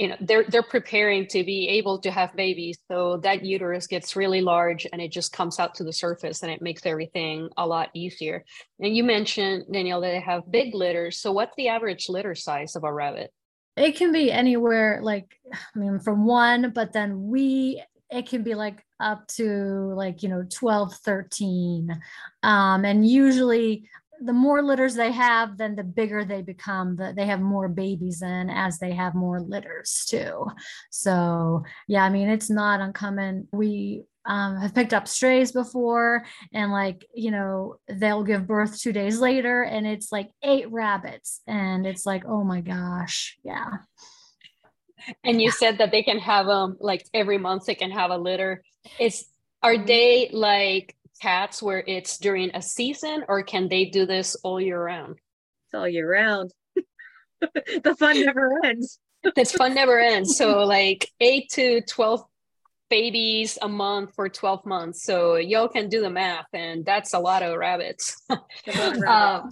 [0.00, 2.78] you know they're they're preparing to be able to have babies.
[2.90, 6.50] So that uterus gets really large and it just comes out to the surface and
[6.50, 8.42] it makes everything a lot easier.
[8.80, 11.18] And you mentioned danielle that they have big litters.
[11.18, 13.30] So what's the average litter size of a rabbit?
[13.76, 18.54] It can be anywhere like i mean from one but then we it can be
[18.54, 22.00] like up to like you know 12 13
[22.42, 23.88] um, and usually
[24.20, 26.96] the more litters they have, then the bigger they become.
[26.96, 30.46] That they have more babies in as they have more litters too.
[30.90, 33.48] So yeah, I mean it's not uncommon.
[33.52, 38.92] We um, have picked up strays before, and like you know they'll give birth two
[38.92, 43.78] days later, and it's like eight rabbits, and it's like oh my gosh, yeah.
[45.24, 47.64] And you said that they can have them um, like every month.
[47.64, 48.62] They can have a litter.
[48.98, 49.24] Is
[49.62, 49.86] are mm-hmm.
[49.86, 54.82] they like cats where it's during a season or can they do this all year
[54.82, 55.16] round?
[55.66, 56.52] It's all year round.
[57.40, 58.98] the fun never ends.
[59.36, 60.36] This fun never ends.
[60.36, 62.24] So like eight to 12
[62.88, 65.04] babies a month for 12 months.
[65.04, 68.20] So y'all can do the math and that's a lot of rabbits.
[69.06, 69.50] um,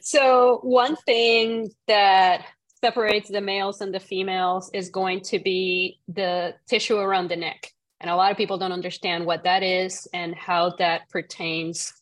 [0.00, 2.46] so one thing that
[2.80, 7.72] separates the males and the females is going to be the tissue around the neck
[8.02, 11.94] And a lot of people don't understand what that is and how that pertains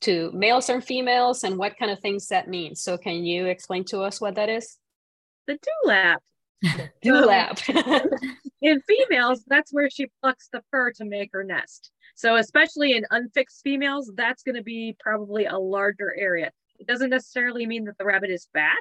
[0.00, 2.80] to males and females and what kind of things that means.
[2.80, 4.76] So, can you explain to us what that is?
[5.46, 6.16] The dewlap.
[7.04, 8.08] Dewlap.
[8.62, 11.90] in females, that's where she plucks the fur to make her nest.
[12.16, 16.50] So, especially in unfixed females, that's going to be probably a larger area.
[16.80, 18.74] It doesn't necessarily mean that the rabbit is fat.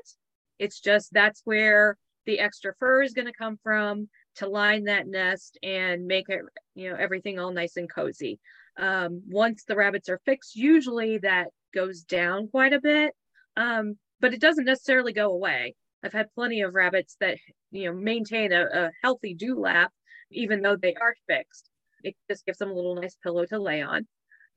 [0.57, 5.07] It's just that's where the extra fur is going to come from to line that
[5.07, 6.41] nest and make it,
[6.75, 8.39] you know, everything all nice and cozy.
[8.77, 13.13] Um, once the rabbits are fixed, usually that goes down quite a bit,
[13.57, 15.75] um, but it doesn't necessarily go away.
[16.03, 17.37] I've had plenty of rabbits that,
[17.71, 19.89] you know, maintain a, a healthy dewlap,
[20.31, 21.69] even though they are fixed.
[22.03, 24.07] It just gives them a little nice pillow to lay on.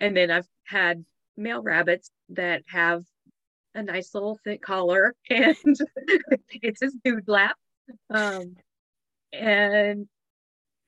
[0.00, 1.04] And then I've had
[1.36, 3.04] male rabbits that have
[3.74, 5.56] a nice little thick collar and
[6.50, 7.52] it's his dewlap.
[8.10, 8.56] Um,
[9.32, 10.08] and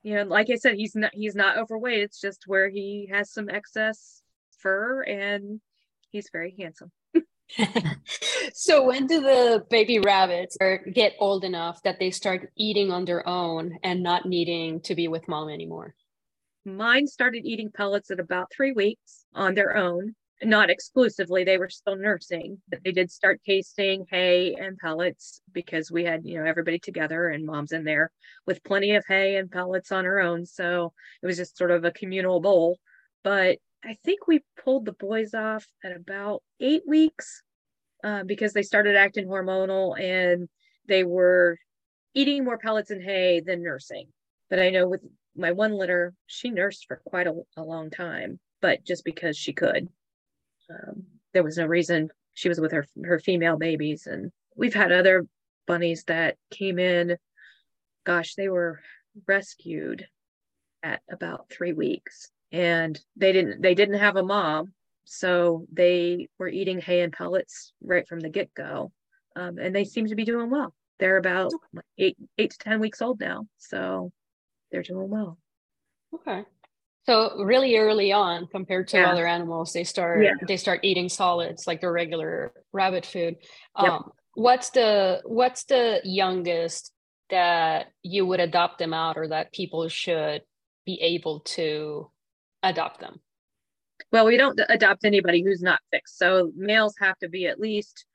[0.03, 1.99] you know, like I said, he's not he's not overweight.
[2.01, 4.21] It's just where he has some excess
[4.59, 5.59] fur and
[6.09, 6.91] he's very handsome.
[8.53, 10.55] so when do the baby rabbits
[10.93, 15.07] get old enough that they start eating on their own and not needing to be
[15.07, 15.95] with mom anymore?
[16.65, 21.69] Mine started eating pellets at about three weeks on their own not exclusively they were
[21.69, 26.45] still nursing but they did start tasting hay and pellets because we had you know
[26.45, 28.11] everybody together and mom's in there
[28.45, 30.45] with plenty of hay and pellets on her own.
[30.45, 32.77] So it was just sort of a communal bowl.
[33.23, 37.43] But i think we pulled the boys off at about eight weeks
[38.03, 40.49] uh, because they started acting hormonal and
[40.89, 41.57] they were
[42.13, 44.07] eating more pellets and hay than nursing.
[44.49, 45.01] But i know with
[45.35, 49.53] my one litter she nursed for quite a, a long time but just because she
[49.53, 49.87] could
[50.69, 54.07] um, there was no reason she was with her her female babies.
[54.07, 55.25] And we've had other
[55.67, 57.17] bunnies that came in.
[58.05, 58.79] Gosh they were
[59.27, 60.07] rescued
[60.83, 62.31] at about three weeks.
[62.51, 64.73] And they didn't they didn't have a mom.
[65.05, 68.91] So they were eating hay and pellets right from the get-go.
[69.35, 70.73] Um, and they seem to be doing well.
[70.99, 71.51] They're about
[71.97, 73.47] eight eight to ten weeks old now.
[73.57, 74.11] So
[74.71, 75.37] they're doing well.
[76.13, 76.45] Okay
[77.09, 79.11] so really early on, compared to yeah.
[79.11, 80.33] other animals, they start yeah.
[80.47, 83.37] they start eating solids like the regular rabbit food.
[83.81, 83.91] Yep.
[83.91, 86.91] Um, what's the what's the youngest
[87.31, 90.43] that you would adopt them out, or that people should
[90.85, 92.11] be able to
[92.61, 93.19] adopt them?
[94.11, 96.17] Well, we don't adopt anybody who's not fixed.
[96.17, 98.05] So males have to be at least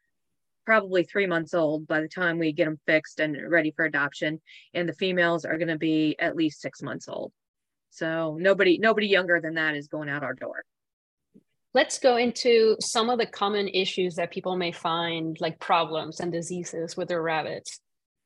[0.64, 4.40] probably three months old by the time we get them fixed and ready for adoption,
[4.72, 7.32] and the females are going to be at least six months old.
[7.94, 10.64] So nobody nobody younger than that is going out our door.
[11.74, 16.32] Let's go into some of the common issues that people may find like problems and
[16.32, 17.80] diseases with their rabbits.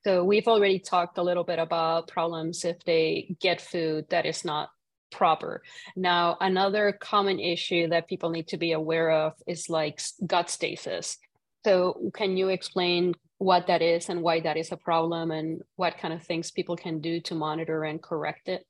[0.04, 4.42] So we've already talked a little bit about problems if they get food that is
[4.42, 4.70] not
[5.11, 5.62] proper.
[5.96, 11.18] Now, another common issue that people need to be aware of is like gut stasis.
[11.64, 15.98] So, can you explain what that is and why that is a problem and what
[15.98, 18.64] kind of things people can do to monitor and correct it?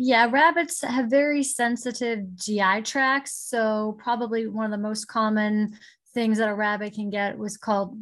[0.00, 3.34] Yeah, rabbits have very sensitive GI tracts.
[3.34, 5.76] So, probably one of the most common
[6.14, 7.96] things that a rabbit can get was called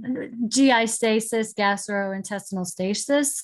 [0.48, 3.42] GI stasis, gastrointestinal stasis.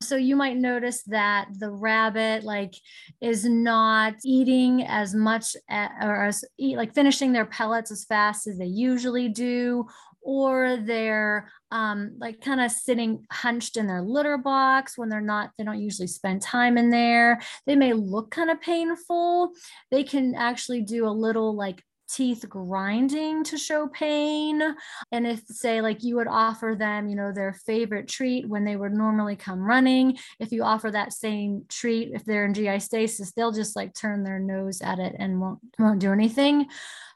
[0.00, 2.74] So you might notice that the rabbit like
[3.20, 8.58] is not eating as much or as eat like finishing their pellets as fast as
[8.58, 9.86] they usually do
[10.22, 15.50] or they're um, like kind of sitting hunched in their litter box when they're not,
[15.58, 17.40] they don't usually spend time in there.
[17.66, 19.52] They may look kind of painful.
[19.90, 24.62] They can actually do a little like teeth grinding to show pain.
[25.10, 28.76] And if, say, like you would offer them, you know, their favorite treat when they
[28.76, 33.32] would normally come running, if you offer that same treat, if they're in GI stasis,
[33.32, 36.66] they'll just like turn their nose at it and won't, won't do anything.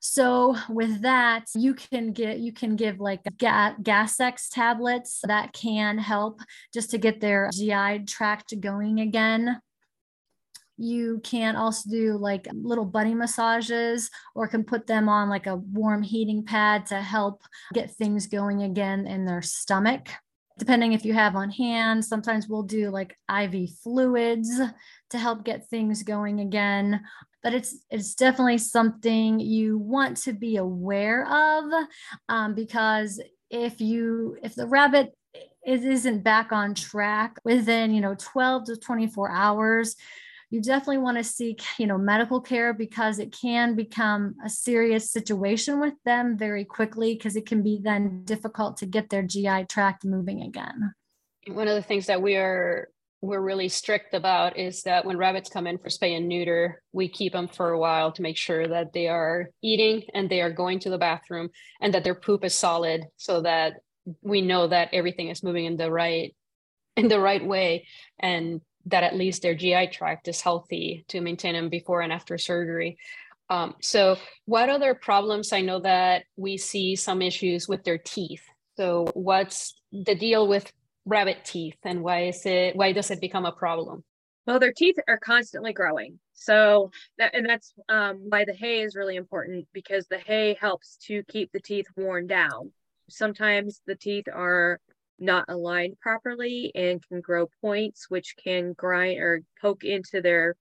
[0.00, 5.98] So with that, you can get you can give like ga- Gas-X tablets that can
[5.98, 6.40] help
[6.72, 9.61] just to get their GI tract going again.
[10.76, 15.56] You can also do like little bunny massages or can put them on like a
[15.56, 20.08] warm heating pad to help get things going again in their stomach.
[20.58, 24.60] Depending if you have on hand, sometimes we'll do like IV fluids
[25.10, 27.00] to help get things going again.
[27.42, 31.87] But it's it's definitely something you want to be aware of
[32.29, 33.20] um, because
[33.50, 38.77] if you if the rabbit it isn't back on track within you know 12 to
[38.77, 39.96] 24 hours
[40.51, 45.11] you definitely want to seek you know medical care because it can become a serious
[45.11, 49.65] situation with them very quickly because it can be then difficult to get their gi
[49.69, 50.94] tract moving again.
[51.49, 52.88] One of the things that we are
[53.23, 57.09] we're really strict about is that when rabbits come in for spay and neuter, we
[57.09, 60.53] keep them for a while to make sure that they are eating and they are
[60.53, 61.49] going to the bathroom
[61.81, 63.75] and that their poop is solid so that
[64.23, 66.35] we know that everything is moving in the right
[66.97, 67.87] in the right way.
[68.19, 72.38] And that at least their GI tract is healthy to maintain them before and after
[72.38, 72.98] surgery.
[73.50, 75.52] Um, so what other problems?
[75.52, 78.42] I know that we see some issues with their teeth.
[78.76, 80.72] So what's the deal with
[81.04, 84.04] rabbit teeth and why is it why does it become a problem?
[84.46, 86.18] Well, their teeth are constantly growing.
[86.34, 90.96] So that and that's um, why the hay is really important because the hay helps
[91.06, 92.72] to keep the teeth worn down.
[93.08, 94.80] Sometimes the teeth are
[95.19, 100.56] not aligned properly and can grow points, which can grind or poke into their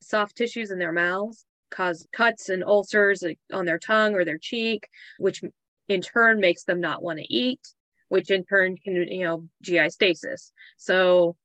[0.00, 4.88] soft tissues in their mouths, cause cuts and ulcers on their tongue or their cheek,
[5.18, 5.42] which
[5.88, 7.60] in turn makes them not want to eat,
[8.08, 10.52] which in turn can, you know, GI stasis.
[10.76, 11.36] So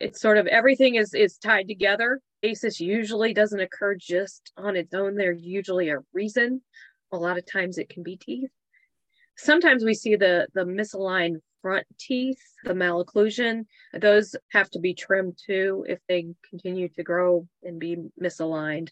[0.00, 2.20] it's sort of everything is is tied together.
[2.38, 5.14] Stasis usually doesn't occur just on its own.
[5.14, 6.62] There's usually a reason.
[7.12, 8.50] A lot of times it can be teeth.
[9.36, 15.38] Sometimes we see the the misaligned front teeth, the malocclusion, those have to be trimmed
[15.46, 18.90] too if they continue to grow and be misaligned.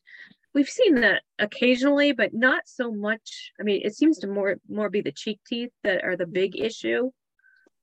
[0.54, 3.52] We've seen that occasionally, but not so much.
[3.60, 6.58] I mean, it seems to more more be the cheek teeth that are the big
[6.58, 7.10] issue.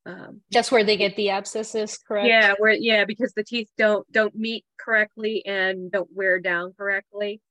[0.06, 2.28] Um, That's where they get the abscesses, correct?
[2.28, 7.42] Yeah, where yeah, because the teeth don't don't meet correctly and don't wear down correctly.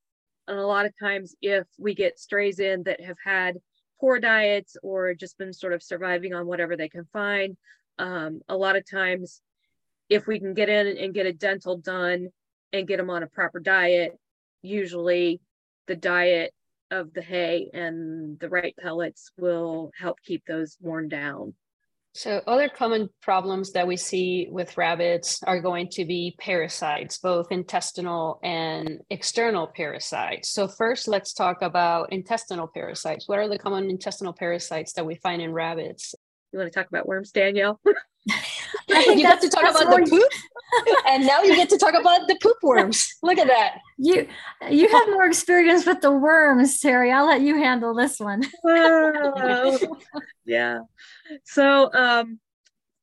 [0.49, 3.57] And a lot of times, if we get strays in that have had
[4.01, 7.57] poor diets or just been sort of surviving on whatever they can find.
[7.99, 9.41] Um, a lot of times,
[10.09, 12.29] if we can get in and get a dental done
[12.73, 14.19] and get them on a proper diet,
[14.63, 15.41] usually
[15.87, 16.53] the diet
[16.91, 21.55] of the hay and the right pellets will help keep those worn down.
[22.17, 27.53] So, other common problems that we see with rabbits are going to be parasites, both
[27.53, 30.49] intestinal and external parasites.
[30.49, 33.29] So, first, let's talk about intestinal parasites.
[33.29, 36.15] What are the common intestinal parasites that we find in rabbits?
[36.57, 37.79] You want to talk about worms, Danielle?
[37.85, 42.39] you got to talk about the poop, and now you get to talk about the
[42.41, 43.15] poop worms.
[43.23, 43.81] Look at that.
[43.99, 44.27] You
[44.71, 47.13] you have more experience with the worms, Terri.
[47.13, 48.43] I'll let you handle this one.
[50.47, 50.79] yeah.
[51.45, 52.41] So um,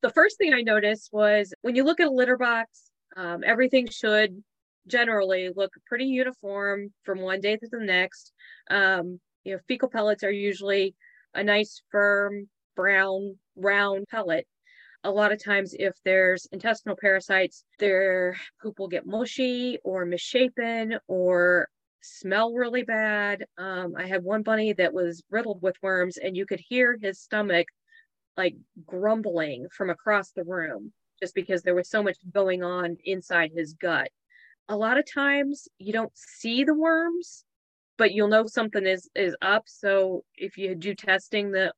[0.02, 3.86] the first thing I noticed was when you look at a litter box, um, everything
[3.88, 4.42] should
[4.88, 8.32] generally look pretty uniform from one day to the next.
[8.68, 10.96] Um, you know, fecal pellets are usually
[11.34, 14.46] a nice firm brown round pellet
[15.04, 20.98] a lot of times if there's intestinal parasites their poop will get mushy or misshapen
[21.06, 21.68] or
[22.00, 23.44] smell really bad.
[23.58, 27.20] Um, i had one bunny that was riddled with worms and you could hear his
[27.20, 27.66] stomach
[28.36, 30.92] like grumbling from across the room
[31.22, 34.08] just because there was so much going on inside his gut.
[34.68, 37.44] A lot of times you don't see the worms
[37.96, 39.64] but you'll know something is is up.
[39.66, 41.72] So if you do testing the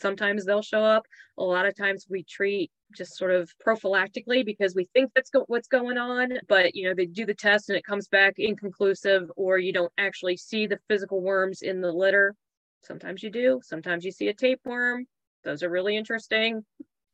[0.00, 1.06] sometimes they'll show up.
[1.38, 5.44] A lot of times we treat just sort of prophylactically because we think that's go-
[5.48, 9.30] what's going on but you know they do the test and it comes back inconclusive
[9.36, 12.34] or you don't actually see the physical worms in the litter.
[12.82, 15.06] Sometimes you do sometimes you see a tapeworm
[15.42, 16.64] those are really interesting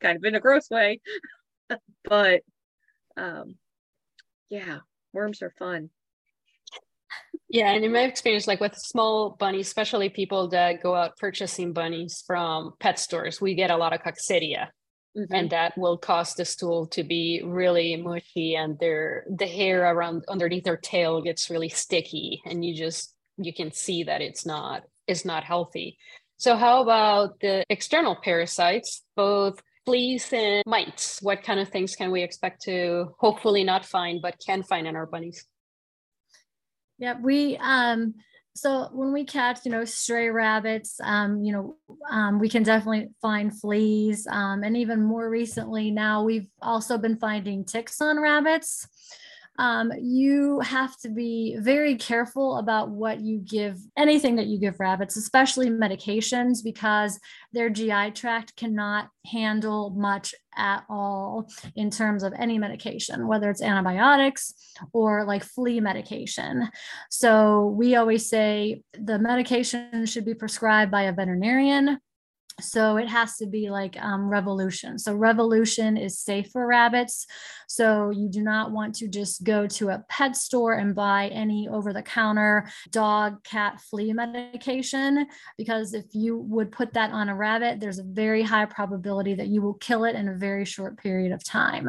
[0.01, 1.01] kind of in a gross way
[2.05, 2.43] but
[3.17, 3.55] um
[4.51, 4.79] yeah
[5.13, 5.89] worms are fun
[7.53, 11.75] yeah, and in my experience, like with small bunnies, especially people that go out purchasing
[11.75, 14.69] bunnies from pet stores, we get a lot of coccidia.
[15.15, 15.35] Mm-hmm.
[15.35, 20.25] And that will cause the stool to be really mushy and their the hair around
[20.27, 24.85] underneath their tail gets really sticky and you just you can see that it's not
[25.07, 25.99] it's not healthy.
[26.39, 31.21] So how about the external parasites, both fleas and mites?
[31.21, 34.97] What kind of things can we expect to hopefully not find but can find in
[34.97, 35.47] our bunnies?
[37.03, 38.15] Yeah, we um
[38.55, 41.77] so when we catch, you know, stray rabbits, um, you know,
[42.11, 44.27] um, we can definitely find fleas.
[44.31, 48.87] Um, and even more recently now, we've also been finding ticks on rabbits
[49.59, 54.81] um, you have to be very careful about what you give, anything that you give
[54.81, 57.21] rabbits, especially medications, because
[57.53, 63.63] their GI tract cannot handle much at all in terms of any medication, whether it's
[63.63, 64.55] antibiotics
[64.93, 66.69] or like flea medication.
[67.11, 71.99] So we always say the medication should be prescribed by a veterinarian
[72.63, 74.99] So it has to be like um, Revolution.
[74.99, 77.27] So Revolution is safe for rabbits.
[77.69, 81.69] So you do not want to just go to a pet store and buy any
[81.69, 87.37] over the counter dog, cat, flea medication, because if you would put that on a
[87.37, 90.99] rabbit, there's a very high probability that you will kill it in a very short
[90.99, 91.89] period of time.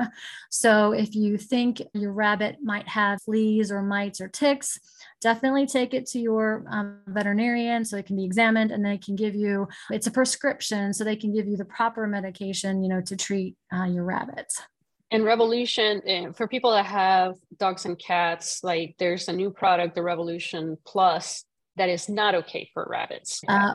[0.49, 4.79] So if you think your rabbit might have fleas or mites or ticks,
[5.23, 9.15] definitely take it to your um, veterinarian so it can be examined and they can
[9.15, 13.01] give you it's a prescription so they can give you the proper medication you know
[13.01, 14.61] to treat uh, your rabbits.
[15.09, 19.95] And revolution eh, for people that have dogs and cats like there's a new product
[19.95, 21.45] the revolution plus
[21.75, 23.41] that is not okay for rabbits.
[23.47, 23.73] Uh,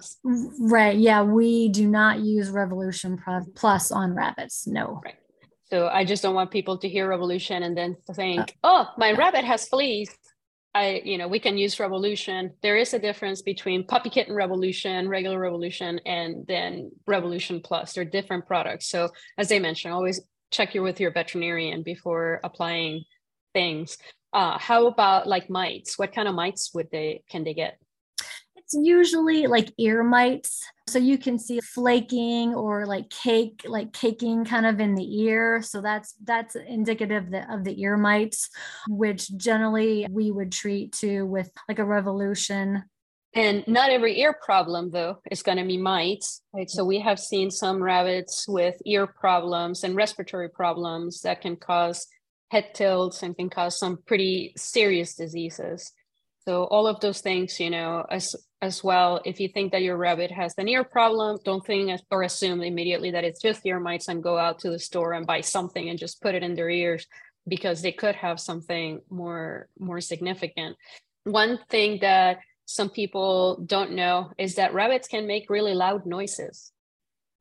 [0.61, 3.19] right yeah we do not use revolution
[3.55, 5.01] plus on rabbits no.
[5.05, 5.17] Right.
[5.71, 9.13] So I just don't want people to hear revolution and then think, uh, oh, my
[9.13, 10.11] rabbit has fleas.
[10.79, 12.53] I, you know, we can use Revolution.
[12.63, 17.93] There is a difference between Puppy Kitten Revolution, regular Revolution, and then Revolution Plus.
[17.93, 18.87] They're different products.
[18.89, 19.09] So,
[19.39, 20.21] as they mentioned, always
[20.53, 23.03] check with your veterinarian before applying
[23.55, 23.99] things.
[24.33, 25.99] Uh, how about like mites?
[25.99, 27.81] What kind of mites would they can they get?
[28.69, 30.63] It's usually like ear mites.
[30.89, 35.63] So you can see flaking or like cake, like caking kind of in the ear.
[35.63, 38.51] So that's that's indicative of the, of the ear mites,
[38.87, 42.85] which generally we would treat too with like a revolution.
[43.35, 46.69] And not every ear problem though is going to be mites, right?
[46.69, 52.07] So we have seen some rabbits with ear problems and respiratory problems that can cause
[52.51, 55.91] head tilts and can cause some pretty serious diseases.
[56.49, 59.99] So all of those things, you know, as as well, if you think that your
[59.99, 64.09] rabbit has an ear problem, don't think or assume immediately that it's just ear mites
[64.09, 66.71] and go out to the store and buy something and just put it in their
[66.71, 67.07] ears
[67.47, 70.75] because they could have something more more significant.
[71.25, 76.73] One thing that some people don't know is that rabbits can make really loud noises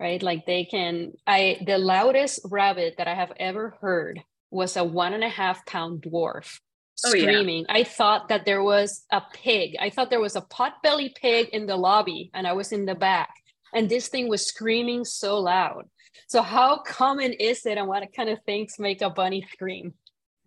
[0.02, 4.84] right like they can i the loudest rabbit that i have ever heard was a
[4.84, 6.60] one and a half pound dwarf
[6.98, 7.66] screaming.
[7.70, 7.80] Oh, yeah.
[7.82, 9.76] I thought that there was a pig.
[9.80, 12.96] I thought there was a potbelly pig in the lobby and I was in the
[12.96, 13.30] back.
[13.74, 15.86] And this thing was screaming so loud.
[16.28, 19.94] So how common is it and what kind of things make a bunny scream?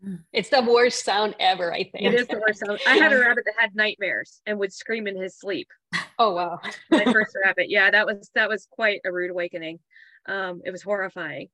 [0.05, 0.21] Mm.
[0.33, 2.07] It's the worst sound ever, I think.
[2.07, 2.81] It is the worst sound.
[2.87, 5.69] I had a rabbit that had nightmares and would scream in his sleep.
[6.23, 6.61] Oh wow.
[6.91, 7.71] My first rabbit.
[7.71, 9.79] Yeah, that was that was quite a rude awakening.
[10.27, 11.49] Um, it was horrifying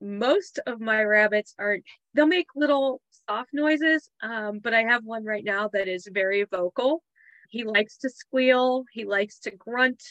[0.00, 1.78] most of my rabbits are
[2.14, 6.44] they'll make little soft noises um, but i have one right now that is very
[6.44, 7.02] vocal.
[7.50, 10.02] He likes to squeal he likes to grunt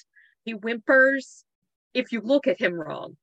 [0.43, 1.43] he whimpers.
[1.93, 3.17] If you look at him wrong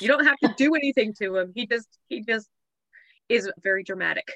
[0.00, 1.52] you don't have to do anything to him.
[1.54, 2.48] He just he just
[3.28, 4.28] is very dramatic.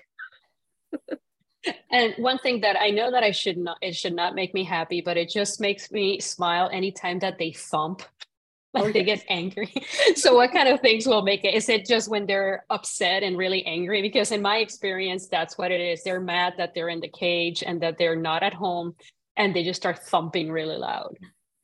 [1.91, 4.65] And one thing that i know that i should not it should not make me
[4.65, 8.03] happy but it just makes me smile anytime that they thump
[8.83, 9.73] like they get angry.
[10.17, 11.55] so what kind of things will make it?
[11.55, 14.03] Is it just when they're upset and really angry?
[14.03, 16.03] Because in my experience, that's what it is.
[16.03, 18.95] They're mad that they're in the cage and that they're not at home
[19.37, 21.17] and they just start thumping really loud.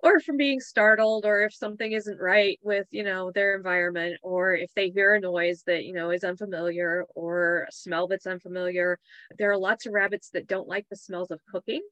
[0.02, 4.54] Or from being startled, or if something isn't right with, you know, their environment, or
[4.54, 8.98] if they hear a noise that, you know, is unfamiliar or a smell that's unfamiliar.
[9.36, 11.82] There are lots of rabbits that don't like the smells of cooking.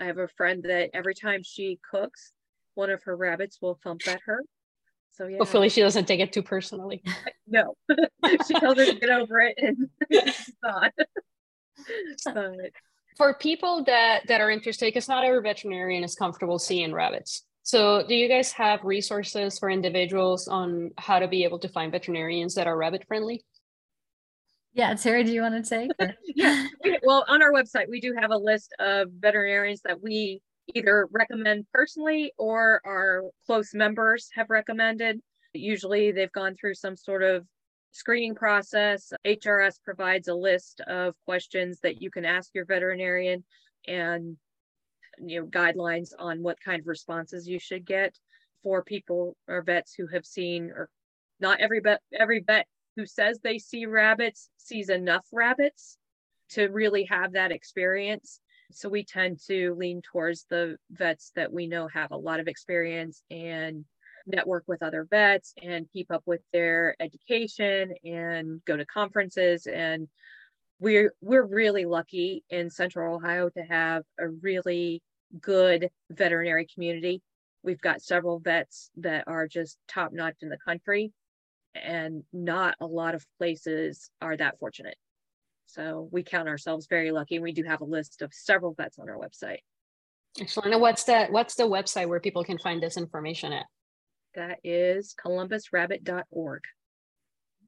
[0.00, 2.32] I have a friend that every time she cooks,
[2.74, 4.42] one of her rabbits will thump at her.
[5.12, 5.38] So yeah.
[5.38, 7.02] Hopefully she doesn't take it too personally.
[7.46, 7.74] no.
[8.46, 10.92] she tells her to get over it and it's not.
[12.24, 12.52] but
[13.16, 17.46] for people that that are interested, because not every veterinarian is comfortable seeing rabbits.
[17.62, 21.92] So do you guys have resources for individuals on how to be able to find
[21.92, 23.44] veterinarians that are rabbit friendly?
[24.74, 25.90] Yeah, Terri, do you want to take?
[26.34, 26.66] yeah.
[27.04, 31.66] Well, on our website, we do have a list of veterinarians that we either recommend
[31.72, 35.20] personally or our close members have recommended.
[35.52, 37.46] Usually they've gone through some sort of
[37.92, 39.12] screening process.
[39.24, 43.44] HRS provides a list of questions that you can ask your veterinarian
[43.86, 44.36] and
[45.18, 48.18] you know guidelines on what kind of responses you should get
[48.62, 50.88] for people or vets who have seen or
[51.38, 55.98] not every vet every vet who says they see rabbits sees enough rabbits
[56.50, 58.40] to really have that experience
[58.70, 62.48] so we tend to lean towards the vets that we know have a lot of
[62.48, 63.84] experience and
[64.26, 69.66] network with other vets and keep up with their education and go to conferences.
[69.66, 70.08] And
[70.80, 75.02] we're we're really lucky in central ohio to have a really
[75.40, 77.22] good veterinary community.
[77.62, 81.12] We've got several vets that are just top notch in the country
[81.74, 84.96] and not a lot of places are that fortunate
[85.74, 87.36] so we count ourselves very lucky.
[87.36, 89.58] And We do have a list of several vets on our website.
[90.40, 90.72] Excellent.
[90.72, 93.66] And what's the what's the website where people can find this information at?
[94.34, 96.62] That is columbusrabbit.org.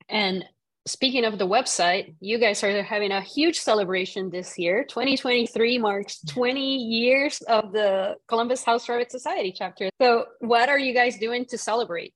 [0.08, 0.44] And
[0.84, 4.84] speaking of the website, you guys are having a huge celebration this year.
[4.84, 9.90] 2023 marks 20 years of the Columbus House Rabbit Society chapter.
[10.00, 12.14] So, what are you guys doing to celebrate?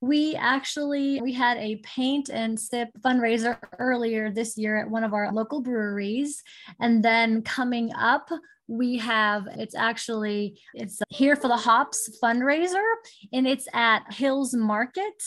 [0.00, 5.12] We actually we had a paint and sip fundraiser earlier this year at one of
[5.12, 6.42] our local breweries
[6.80, 8.30] and then coming up
[8.68, 12.84] we have it's actually it's here for the hops fundraiser
[13.32, 15.22] and it's at Hills Market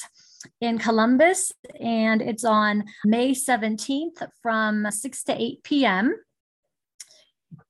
[0.62, 6.16] in Columbus and it's on May 17th from 6 to 8 p.m.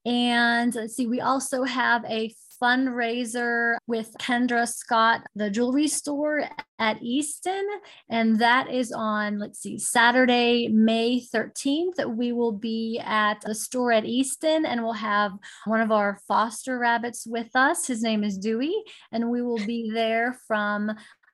[0.05, 6.43] And let's see, we also have a fundraiser with Kendra Scott, the jewelry store
[6.79, 7.65] at Easton.
[8.09, 12.15] And that is on, let's see, Saturday, May 13th.
[12.15, 15.31] We will be at the store at Easton and we'll have
[15.65, 17.87] one of our foster rabbits with us.
[17.87, 18.75] His name is Dewey.
[19.11, 20.91] And we will be there from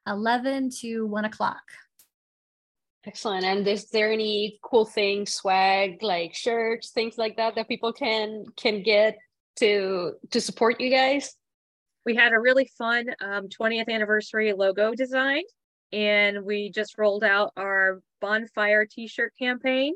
[0.08, 1.62] 11 to 1 o'clock.
[3.06, 3.46] Excellent.
[3.46, 8.44] And is there any cool things, swag, like shirts, things like that that people can
[8.58, 9.18] can get
[9.58, 11.36] to to support you guys?
[12.06, 15.44] We had a really fun um, 20th anniversary logo design,
[15.92, 19.94] and we just rolled out our bonfire T-shirt campaign.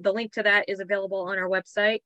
[0.00, 2.00] The link to that is available on our website,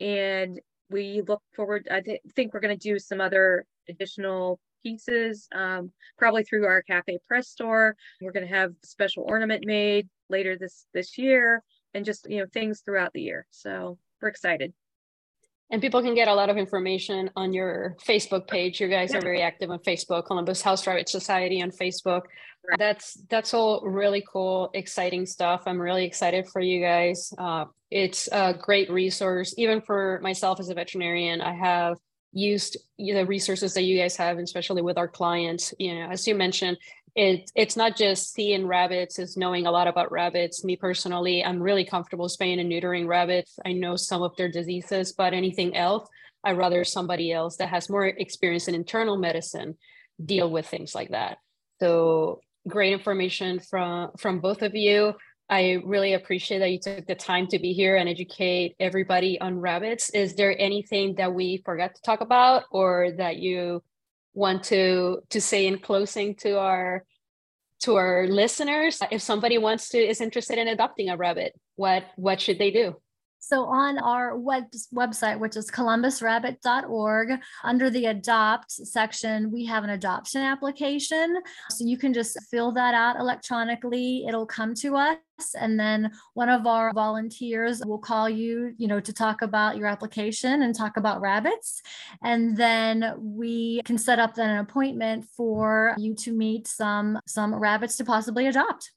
[0.00, 0.60] and
[0.90, 1.86] we look forward.
[1.90, 6.82] I th- think we're going to do some other additional pieces, um, probably through our
[6.82, 7.96] cafe press store.
[8.20, 11.62] We're going to have special ornament made later this this year,
[11.94, 13.46] and just you know things throughout the year.
[13.50, 14.72] So we're excited
[15.70, 18.80] and people can get a lot of information on your Facebook page.
[18.80, 22.22] You guys are very active on Facebook, Columbus House Rabbit Society on Facebook.
[22.68, 22.78] Right.
[22.78, 25.62] That's that's all really cool, exciting stuff.
[25.66, 27.32] I'm really excited for you guys.
[27.38, 31.40] Uh, it's a great resource, even for myself as a veterinarian.
[31.40, 31.96] I have
[32.32, 35.74] used the resources that you guys have, especially with our clients.
[35.78, 36.78] You know, as you mentioned,
[37.14, 40.64] it, it's not just seeing rabbits, it's knowing a lot about rabbits.
[40.64, 43.58] Me personally, I'm really comfortable spaying and neutering rabbits.
[43.64, 46.08] I know some of their diseases, but anything else,
[46.44, 49.76] I'd rather somebody else that has more experience in internal medicine
[50.24, 51.38] deal with things like that.
[51.80, 55.14] So great information from from both of you.
[55.48, 59.58] I really appreciate that you took the time to be here and educate everybody on
[59.58, 60.10] rabbits.
[60.10, 63.82] Is there anything that we forgot to talk about or that you
[64.34, 67.04] want to to say in closing to our
[67.80, 72.40] to our listeners if somebody wants to is interested in adopting a rabbit what what
[72.40, 72.94] should they do
[73.40, 74.64] so on our web,
[74.94, 81.36] website, which is columbusrabbit.org, under the adopt section, we have an adoption application.
[81.70, 84.24] So you can just fill that out electronically.
[84.28, 85.18] It'll come to us
[85.58, 89.86] and then one of our volunteers will call you you know to talk about your
[89.86, 91.80] application and talk about rabbits
[92.22, 97.54] and then we can set up then an appointment for you to meet some some
[97.54, 98.92] rabbits to possibly adopt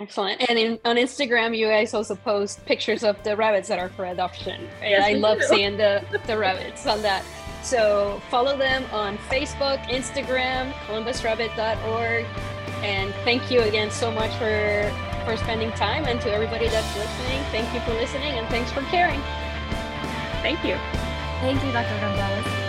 [0.00, 0.48] Excellent.
[0.48, 4.06] And in, on Instagram, you guys also post pictures of the rabbits that are for
[4.06, 4.68] adoption.
[4.80, 5.46] And yes, I love do.
[5.46, 7.24] seeing the, the rabbits on that.
[7.62, 12.26] So follow them on Facebook, Instagram, columbusrabbit.org.
[12.82, 14.92] And thank you again so much for
[15.24, 17.42] for spending time and to everybody that's listening.
[17.50, 19.20] Thank you for listening and thanks for caring.
[20.42, 20.76] Thank you.
[21.40, 21.98] Thank you, Dr.
[22.00, 22.63] Gonzalez.